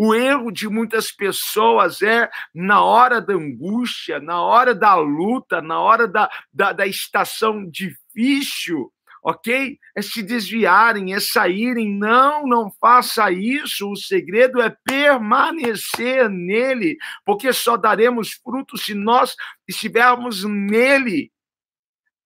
O 0.00 0.14
erro 0.14 0.52
de 0.52 0.68
muitas 0.68 1.10
pessoas 1.10 2.02
é 2.02 2.30
na 2.54 2.84
hora 2.84 3.20
da 3.20 3.34
angústia, 3.34 4.20
na 4.20 4.40
hora 4.40 4.72
da 4.72 4.94
luta, 4.94 5.60
na 5.60 5.80
hora 5.80 6.06
da, 6.06 6.30
da, 6.52 6.72
da 6.72 6.86
estação 6.86 7.68
difícil, 7.68 8.92
ok? 9.28 9.78
É 9.94 10.00
se 10.00 10.22
desviarem, 10.22 11.12
é 11.12 11.20
saírem. 11.20 11.94
Não, 11.94 12.46
não 12.46 12.70
faça 12.80 13.30
isso. 13.30 13.90
O 13.90 13.96
segredo 13.96 14.60
é 14.60 14.74
permanecer 14.82 16.30
nele, 16.30 16.96
porque 17.26 17.52
só 17.52 17.76
daremos 17.76 18.32
frutos 18.32 18.86
se 18.86 18.94
nós 18.94 19.36
estivermos 19.68 20.44
nele. 20.44 21.30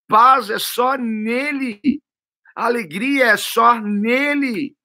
Paz 0.06 0.48
é 0.48 0.60
só 0.60 0.96
nele. 0.96 1.80
Alegria 2.54 3.26
é 3.26 3.36
só 3.36 3.80
nele. 3.80 4.76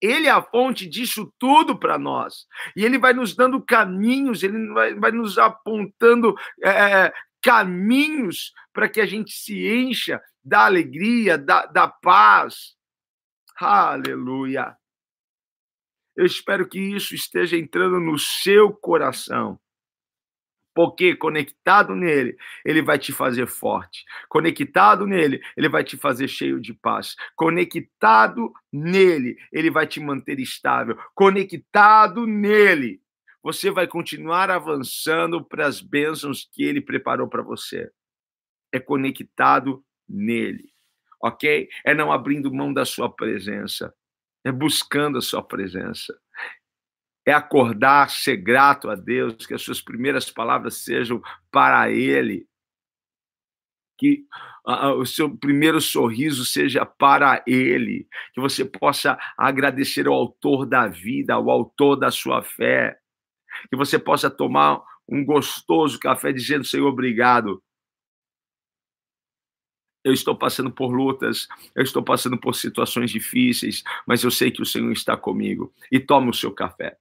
Ele 0.00 0.26
é 0.26 0.30
a 0.30 0.42
fonte 0.42 0.86
disso 0.86 1.32
tudo 1.38 1.78
para 1.78 1.98
nós. 1.98 2.46
E 2.74 2.82
ele 2.82 2.98
vai 2.98 3.12
nos 3.12 3.36
dando 3.36 3.62
caminhos, 3.62 4.42
ele 4.42 4.72
vai, 4.72 4.94
vai 4.94 5.12
nos 5.12 5.36
apontando 5.36 6.34
é, 6.64 7.12
caminhos 7.42 8.52
para 8.72 8.88
que 8.88 9.00
a 9.02 9.06
gente 9.06 9.32
se 9.32 9.66
encha 9.68 10.20
da 10.44 10.66
alegria, 10.66 11.38
da, 11.38 11.66
da 11.66 11.88
paz. 11.88 12.76
Aleluia. 13.56 14.76
Eu 16.16 16.26
espero 16.26 16.68
que 16.68 16.78
isso 16.78 17.14
esteja 17.14 17.56
entrando 17.56 17.98
no 17.98 18.18
seu 18.18 18.72
coração. 18.72 19.58
Porque 20.74 21.14
conectado 21.14 21.94
nele, 21.94 22.36
ele 22.64 22.82
vai 22.82 22.98
te 22.98 23.12
fazer 23.12 23.46
forte. 23.46 24.04
Conectado 24.28 25.06
nele, 25.06 25.40
ele 25.56 25.68
vai 25.68 25.84
te 25.84 25.96
fazer 25.96 26.26
cheio 26.26 26.60
de 26.60 26.74
paz. 26.74 27.14
Conectado 27.36 28.52
nele, 28.72 29.36
ele 29.52 29.70
vai 29.70 29.86
te 29.86 30.00
manter 30.00 30.40
estável. 30.40 30.96
Conectado 31.14 32.26
nele, 32.26 33.00
você 33.40 33.70
vai 33.70 33.86
continuar 33.86 34.50
avançando 34.50 35.44
para 35.44 35.66
as 35.66 35.80
bênçãos 35.80 36.48
que 36.52 36.64
ele 36.64 36.80
preparou 36.80 37.28
para 37.28 37.42
você. 37.42 37.88
É 38.72 38.80
conectado 38.80 39.84
nele, 40.08 40.72
ok? 41.22 41.68
É 41.84 41.94
não 41.94 42.12
abrindo 42.12 42.52
mão 42.52 42.72
da 42.72 42.84
sua 42.84 43.08
presença, 43.08 43.94
é 44.44 44.52
buscando 44.52 45.18
a 45.18 45.22
sua 45.22 45.42
presença. 45.42 46.14
É 47.26 47.32
acordar, 47.32 48.10
ser 48.10 48.36
grato 48.36 48.90
a 48.90 48.94
Deus, 48.94 49.46
que 49.46 49.54
as 49.54 49.62
suas 49.62 49.80
primeiras 49.80 50.30
palavras 50.30 50.84
sejam 50.84 51.22
para 51.50 51.90
Ele, 51.90 52.46
que 53.96 54.26
o 54.98 55.06
seu 55.06 55.34
primeiro 55.34 55.80
sorriso 55.80 56.44
seja 56.44 56.84
para 56.84 57.42
Ele, 57.46 58.06
que 58.34 58.42
você 58.42 58.62
possa 58.62 59.18
agradecer 59.38 60.06
ao 60.06 60.12
Autor 60.12 60.66
da 60.66 60.86
vida, 60.86 61.32
ao 61.32 61.48
Autor 61.48 61.96
da 61.96 62.10
sua 62.10 62.42
fé, 62.42 62.98
que 63.70 63.76
você 63.76 63.98
possa 63.98 64.28
tomar 64.28 64.82
um 65.08 65.24
gostoso 65.24 65.98
café 65.98 66.30
dizendo, 66.30 66.64
Senhor, 66.66 66.88
obrigado. 66.88 67.63
Eu 70.04 70.12
estou 70.12 70.36
passando 70.36 70.70
por 70.70 70.92
lutas, 70.92 71.48
eu 71.74 71.82
estou 71.82 72.02
passando 72.02 72.38
por 72.38 72.54
situações 72.54 73.10
difíceis, 73.10 73.82
mas 74.06 74.22
eu 74.22 74.30
sei 74.30 74.50
que 74.50 74.60
o 74.60 74.66
Senhor 74.66 74.92
está 74.92 75.16
comigo. 75.16 75.72
E 75.90 75.98
tome 75.98 76.28
o 76.28 76.34
seu 76.34 76.52
café. 76.52 76.98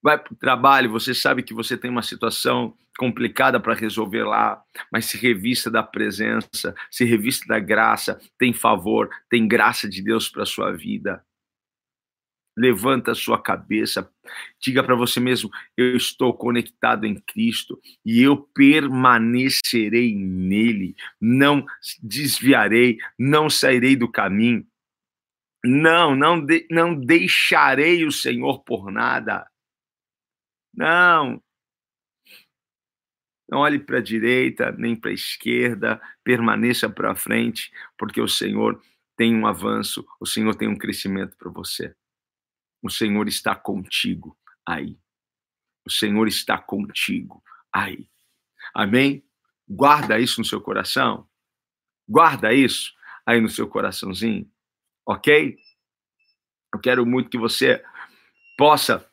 Vai 0.00 0.18
para 0.18 0.32
o 0.32 0.36
trabalho, 0.36 0.90
você 0.90 1.14
sabe 1.14 1.42
que 1.42 1.54
você 1.54 1.76
tem 1.76 1.90
uma 1.90 2.02
situação 2.02 2.76
complicada 2.98 3.58
para 3.60 3.74
resolver 3.74 4.24
lá, 4.24 4.62
mas 4.92 5.06
se 5.06 5.16
revista 5.16 5.70
da 5.70 5.82
presença, 5.82 6.74
se 6.90 7.04
revista 7.04 7.46
da 7.46 7.58
graça, 7.58 8.20
tem 8.38 8.52
favor, 8.52 9.10
tem 9.28 9.46
graça 9.46 9.88
de 9.88 10.02
Deus 10.02 10.28
para 10.28 10.44
sua 10.44 10.72
vida. 10.72 11.24
Levanta 12.56 13.12
a 13.12 13.14
sua 13.14 13.40
cabeça, 13.40 14.10
diga 14.60 14.84
para 14.84 14.94
você 14.94 15.18
mesmo: 15.18 15.50
eu 15.76 15.96
estou 15.96 16.34
conectado 16.34 17.06
em 17.06 17.14
Cristo 17.14 17.80
e 18.04 18.20
eu 18.22 18.36
permanecerei 18.36 20.14
nele, 20.14 20.94
não 21.20 21.64
desviarei, 22.02 22.98
não 23.18 23.48
sairei 23.48 23.96
do 23.96 24.10
caminho. 24.10 24.66
Não, 25.64 26.16
não, 26.16 26.44
de, 26.44 26.66
não 26.70 26.94
deixarei 26.94 28.04
o 28.04 28.12
Senhor 28.12 28.62
por 28.64 28.90
nada. 28.90 29.46
Não. 30.74 31.42
Não 33.48 33.58
olhe 33.60 33.78
para 33.78 33.98
a 33.98 34.02
direita 34.02 34.72
nem 34.72 34.96
para 34.96 35.10
a 35.10 35.14
esquerda, 35.14 36.00
permaneça 36.24 36.88
para 36.88 37.14
frente, 37.14 37.70
porque 37.98 38.20
o 38.20 38.28
Senhor 38.28 38.80
tem 39.16 39.34
um 39.34 39.46
avanço, 39.46 40.06
o 40.18 40.26
Senhor 40.26 40.54
tem 40.54 40.68
um 40.68 40.76
crescimento 40.76 41.36
para 41.36 41.50
você. 41.50 41.94
O 42.82 42.90
Senhor 42.90 43.28
está 43.28 43.54
contigo 43.54 44.36
aí. 44.66 44.98
O 45.86 45.90
Senhor 45.90 46.26
está 46.26 46.58
contigo 46.58 47.42
aí. 47.72 48.08
Amém? 48.74 49.24
Guarda 49.68 50.18
isso 50.18 50.40
no 50.40 50.44
seu 50.44 50.60
coração. 50.60 51.28
Guarda 52.08 52.52
isso 52.52 52.92
aí 53.24 53.40
no 53.40 53.48
seu 53.48 53.68
coraçãozinho. 53.68 54.50
Ok? 55.06 55.56
Eu 56.74 56.80
quero 56.80 57.06
muito 57.06 57.30
que 57.30 57.38
você 57.38 57.82
possa 58.56 59.08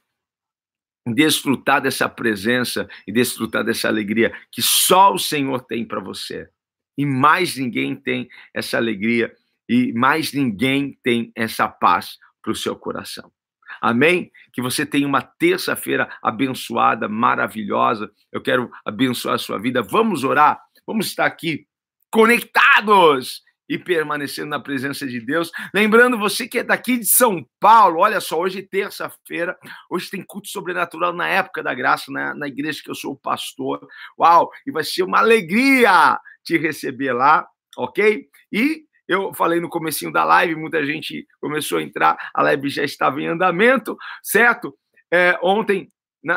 desfrutar 1.07 1.81
dessa 1.81 2.07
presença 2.07 2.87
e 3.07 3.11
desfrutar 3.11 3.63
dessa 3.63 3.87
alegria 3.87 4.31
que 4.51 4.61
só 4.61 5.13
o 5.13 5.19
Senhor 5.19 5.61
tem 5.61 5.85
para 5.85 5.99
você. 5.99 6.49
E 6.97 7.05
mais 7.05 7.55
ninguém 7.55 7.95
tem 7.95 8.29
essa 8.53 8.77
alegria 8.77 9.35
e 9.67 9.93
mais 9.93 10.33
ninguém 10.33 10.99
tem 11.03 11.31
essa 11.35 11.67
paz 11.67 12.17
para 12.41 12.51
o 12.51 12.55
seu 12.55 12.75
coração. 12.75 13.31
Amém? 13.81 14.31
Que 14.53 14.61
você 14.61 14.85
tenha 14.85 15.07
uma 15.07 15.21
terça-feira 15.21 16.09
abençoada, 16.21 17.07
maravilhosa. 17.07 18.11
Eu 18.31 18.41
quero 18.41 18.69
abençoar 18.85 19.35
a 19.35 19.39
sua 19.39 19.59
vida. 19.59 19.81
Vamos 19.81 20.23
orar. 20.23 20.59
Vamos 20.85 21.07
estar 21.07 21.25
aqui 21.25 21.65
conectados 22.11 23.43
e 23.69 23.77
permanecendo 23.77 24.49
na 24.49 24.59
presença 24.59 25.05
de 25.05 25.21
Deus. 25.21 25.51
Lembrando 25.73 26.17
você 26.17 26.47
que 26.47 26.57
é 26.57 26.63
daqui 26.63 26.97
de 26.97 27.05
São 27.05 27.45
Paulo, 27.59 27.99
olha 27.99 28.19
só, 28.19 28.39
hoje 28.39 28.59
é 28.59 28.63
terça-feira, 28.63 29.55
hoje 29.89 30.09
tem 30.09 30.23
culto 30.23 30.47
sobrenatural 30.47 31.13
na 31.13 31.27
época 31.27 31.61
da 31.61 31.73
graça, 31.75 32.11
na, 32.11 32.33
na 32.33 32.47
igreja 32.47 32.81
que 32.83 32.89
eu 32.89 32.95
sou 32.95 33.15
pastor. 33.15 33.87
Uau! 34.19 34.49
E 34.65 34.71
vai 34.71 34.83
ser 34.83 35.03
uma 35.03 35.19
alegria 35.19 36.19
te 36.43 36.57
receber 36.57 37.13
lá, 37.13 37.47
ok? 37.77 38.27
E 38.51 38.88
eu 39.09 39.33
falei 39.33 39.59
no 39.59 39.67
comecinho 39.67 40.13
da 40.13 40.23
live, 40.23 40.55
muita 40.55 40.85
gente 40.85 41.27
começou 41.41 41.79
a 41.79 41.81
entrar, 41.81 42.15
a 42.31 42.43
live 42.43 42.69
já 42.69 42.83
estava 42.83 43.19
em 43.19 43.25
andamento, 43.25 43.97
certo? 44.21 44.77
É, 45.11 45.37
ontem 45.41 45.89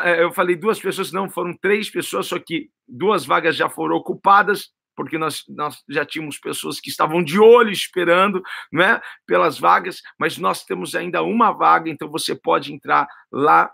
é, 0.03 0.23
eu 0.23 0.33
falei 0.33 0.55
duas 0.55 0.79
pessoas, 0.79 1.11
não, 1.11 1.29
foram 1.29 1.55
três 1.55 1.89
pessoas, 1.91 2.25
só 2.25 2.39
que 2.39 2.69
duas 2.87 3.25
vagas 3.25 3.55
já 3.55 3.69
foram 3.69 3.95
ocupadas, 3.95 4.69
porque 4.95 5.19
nós, 5.19 5.43
nós 5.47 5.83
já 5.87 6.03
tínhamos 6.03 6.39
pessoas 6.39 6.79
que 6.79 6.89
estavam 6.89 7.23
de 7.23 7.39
olho 7.39 7.69
esperando 7.69 8.41
né, 8.71 8.99
pelas 9.27 9.59
vagas, 9.59 10.01
mas 10.19 10.39
nós 10.39 10.63
temos 10.63 10.95
ainda 10.95 11.21
uma 11.21 11.51
vaga, 11.51 11.91
então 11.91 12.09
você 12.09 12.35
pode 12.35 12.73
entrar 12.73 13.07
lá 13.31 13.71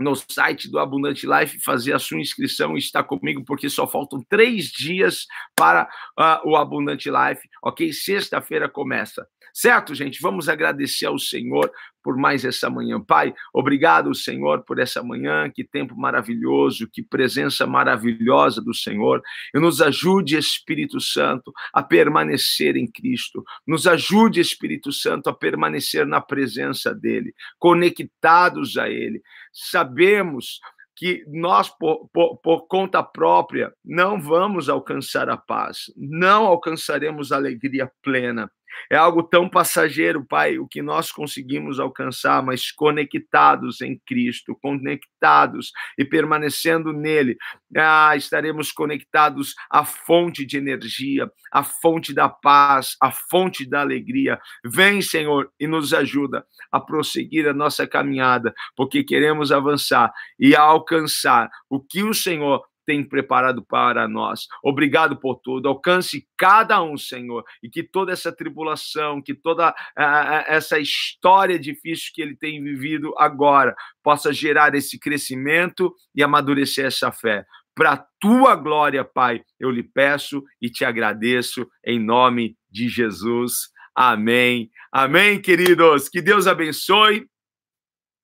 no 0.00 0.16
site 0.16 0.70
do 0.70 0.78
Abundante 0.78 1.26
Life, 1.26 1.60
fazer 1.60 1.92
a 1.92 1.98
sua 1.98 2.18
inscrição 2.18 2.74
e 2.74 2.78
estar 2.78 3.04
comigo, 3.04 3.44
porque 3.44 3.68
só 3.68 3.86
faltam 3.86 4.24
três 4.28 4.66
dias 4.66 5.26
para 5.54 5.88
uh, 6.18 6.48
o 6.48 6.56
Abundante 6.56 7.10
Life, 7.10 7.46
ok? 7.62 7.92
Sexta-feira 7.92 8.68
começa. 8.68 9.26
Certo, 9.52 9.94
gente? 9.94 10.20
Vamos 10.20 10.48
agradecer 10.48 11.06
ao 11.06 11.18
Senhor 11.18 11.70
por 12.02 12.16
mais 12.16 12.44
essa 12.44 12.70
manhã. 12.70 13.00
Pai, 13.00 13.34
obrigado, 13.52 14.14
Senhor, 14.14 14.62
por 14.64 14.78
essa 14.78 15.02
manhã, 15.02 15.50
que 15.50 15.64
tempo 15.64 15.96
maravilhoso, 15.96 16.88
que 16.90 17.02
presença 17.02 17.66
maravilhosa 17.66 18.60
do 18.60 18.74
Senhor. 18.74 19.22
E 19.54 19.60
nos 19.60 19.80
ajude, 19.80 20.36
Espírito 20.36 21.00
Santo, 21.00 21.52
a 21.72 21.82
permanecer 21.82 22.76
em 22.76 22.90
Cristo. 22.90 23.44
Nos 23.66 23.86
ajude, 23.86 24.40
Espírito 24.40 24.92
Santo, 24.92 25.28
a 25.28 25.34
permanecer 25.34 26.06
na 26.06 26.20
presença 26.20 26.94
dEle, 26.94 27.34
conectados 27.58 28.76
a 28.76 28.88
Ele. 28.88 29.22
Sabemos 29.52 30.60
que 31.00 31.24
nós, 31.28 31.70
por, 31.70 32.10
por, 32.12 32.36
por, 32.36 32.66
conta 32.66 33.02
própria, 33.02 33.72
não 33.82 34.20
vamos 34.20 34.68
alcançar 34.68 35.30
a 35.30 35.36
paz, 35.36 35.90
não 35.96 36.44
alcançaremos 36.44 37.32
a 37.32 37.36
alegria 37.36 37.90
plena. 38.02 38.50
É 38.90 38.96
algo 38.96 39.22
tão 39.22 39.48
passageiro, 39.48 40.24
Pai, 40.24 40.58
o 40.58 40.66
que 40.66 40.82
nós 40.82 41.12
conseguimos 41.12 41.78
alcançar, 41.78 42.42
mas 42.42 42.70
conectados 42.70 43.80
em 43.80 44.00
Cristo, 44.06 44.56
conectados 44.60 45.72
e 45.98 46.04
permanecendo 46.04 46.92
nele, 46.92 47.36
ah, 47.76 48.16
estaremos 48.16 48.72
conectados 48.72 49.54
à 49.70 49.84
fonte 49.84 50.44
de 50.44 50.56
energia, 50.58 51.30
à 51.52 51.62
fonte 51.62 52.12
da 52.12 52.28
paz, 52.28 52.96
à 53.00 53.10
fonte 53.10 53.68
da 53.68 53.80
alegria. 53.80 54.40
Vem, 54.64 55.02
Senhor, 55.02 55.50
e 55.58 55.66
nos 55.66 55.94
ajuda 55.94 56.44
a 56.72 56.80
prosseguir 56.80 57.48
a 57.48 57.54
nossa 57.54 57.86
caminhada, 57.86 58.54
porque 58.76 59.04
queremos 59.04 59.52
avançar 59.52 60.12
e 60.38 60.54
alcançar 60.56 61.48
o 61.68 61.80
que 61.80 62.02
o 62.02 62.14
Senhor 62.14 62.62
tem 62.90 63.04
preparado 63.04 63.64
para 63.64 64.08
nós. 64.08 64.48
Obrigado 64.64 65.16
por 65.20 65.36
tudo. 65.36 65.68
Alcance 65.68 66.26
cada 66.36 66.82
um, 66.82 66.96
Senhor, 66.96 67.44
e 67.62 67.70
que 67.70 67.84
toda 67.84 68.10
essa 68.10 68.34
tribulação, 68.34 69.22
que 69.22 69.32
toda 69.32 69.70
uh, 69.70 70.44
essa 70.48 70.76
história 70.80 71.56
difícil 71.56 72.10
que 72.12 72.20
ele 72.20 72.34
tem 72.34 72.60
vivido 72.60 73.14
agora 73.16 73.76
possa 74.02 74.32
gerar 74.32 74.74
esse 74.74 74.98
crescimento 74.98 75.94
e 76.12 76.20
amadurecer 76.20 76.84
essa 76.84 77.12
fé. 77.12 77.44
Para 77.76 78.04
tua 78.18 78.56
glória, 78.56 79.04
Pai, 79.04 79.40
eu 79.60 79.70
lhe 79.70 79.84
peço 79.84 80.42
e 80.60 80.68
te 80.68 80.84
agradeço 80.84 81.64
em 81.86 82.00
nome 82.00 82.56
de 82.68 82.88
Jesus. 82.88 83.68
Amém. 83.94 84.68
Amém, 84.90 85.40
queridos. 85.40 86.08
Que 86.08 86.20
Deus 86.20 86.48
abençoe. 86.48 87.24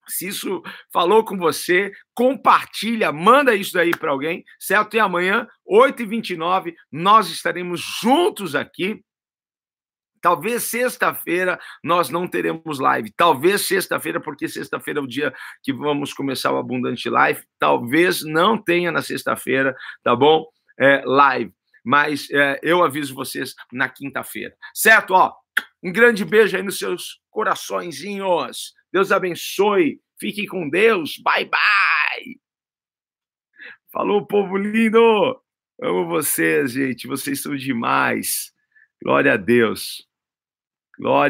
Se 0.09 0.29
isso 0.29 0.62
falou 0.92 1.25
com 1.25 1.37
você, 1.37 1.92
compartilha, 2.14 3.11
manda 3.12 3.55
isso 3.55 3.73
daí 3.73 3.90
para 3.90 4.11
alguém, 4.11 4.45
certo? 4.59 4.95
E 4.95 5.01
amanhã, 5.01 5.47
8h29, 5.69 6.75
nós 6.90 7.31
estaremos 7.31 7.81
juntos 7.81 8.55
aqui. 8.55 9.03
Talvez 10.21 10.64
sexta-feira 10.64 11.59
nós 11.85 12.09
não 12.09 12.27
teremos 12.27 12.79
live. 12.79 13.12
Talvez 13.16 13.66
sexta-feira, 13.66 14.21
porque 14.21 14.49
sexta-feira 14.49 15.01
é 15.01 15.03
o 15.03 15.07
dia 15.07 15.33
que 15.62 15.73
vamos 15.73 16.12
começar 16.12 16.53
o 16.53 16.59
Abundante 16.59 17.09
Live. 17.09 17.45
Talvez 17.59 18.25
não 18.25 18.57
tenha 18.57 18.90
na 18.90 19.03
sexta-feira, 19.03 19.77
tá 20.03 20.16
bom? 20.16 20.45
É, 20.79 21.03
live. 21.05 21.53
Mas 21.85 22.29
é, 22.31 22.59
eu 22.62 22.83
aviso 22.83 23.14
vocês 23.14 23.55
na 23.73 23.88
quinta-feira. 23.88 24.55
Certo? 24.75 25.14
Ó, 25.14 25.33
um 25.83 25.92
grande 25.92 26.25
beijo 26.25 26.57
aí 26.57 26.62
nos 26.62 26.79
seus 26.79 27.21
coraçõezinhos. 27.31 28.75
Deus 28.97 29.13
abençoe. 29.13 30.01
Fique 30.19 30.47
com 30.47 30.71
Deus. 30.71 31.19
Bye, 31.19 31.45
bye. 31.45 32.41
Falou, 33.93 34.27
povo 34.27 34.57
lindo. 34.57 35.39
Amo 35.83 36.07
vocês, 36.07 36.73
gente. 36.73 37.07
Vocês 37.07 37.43
são 37.43 37.55
demais. 37.55 38.55
Glória 39.03 39.35
a 39.35 39.37
Deus. 39.37 40.09
Glória. 40.99 41.25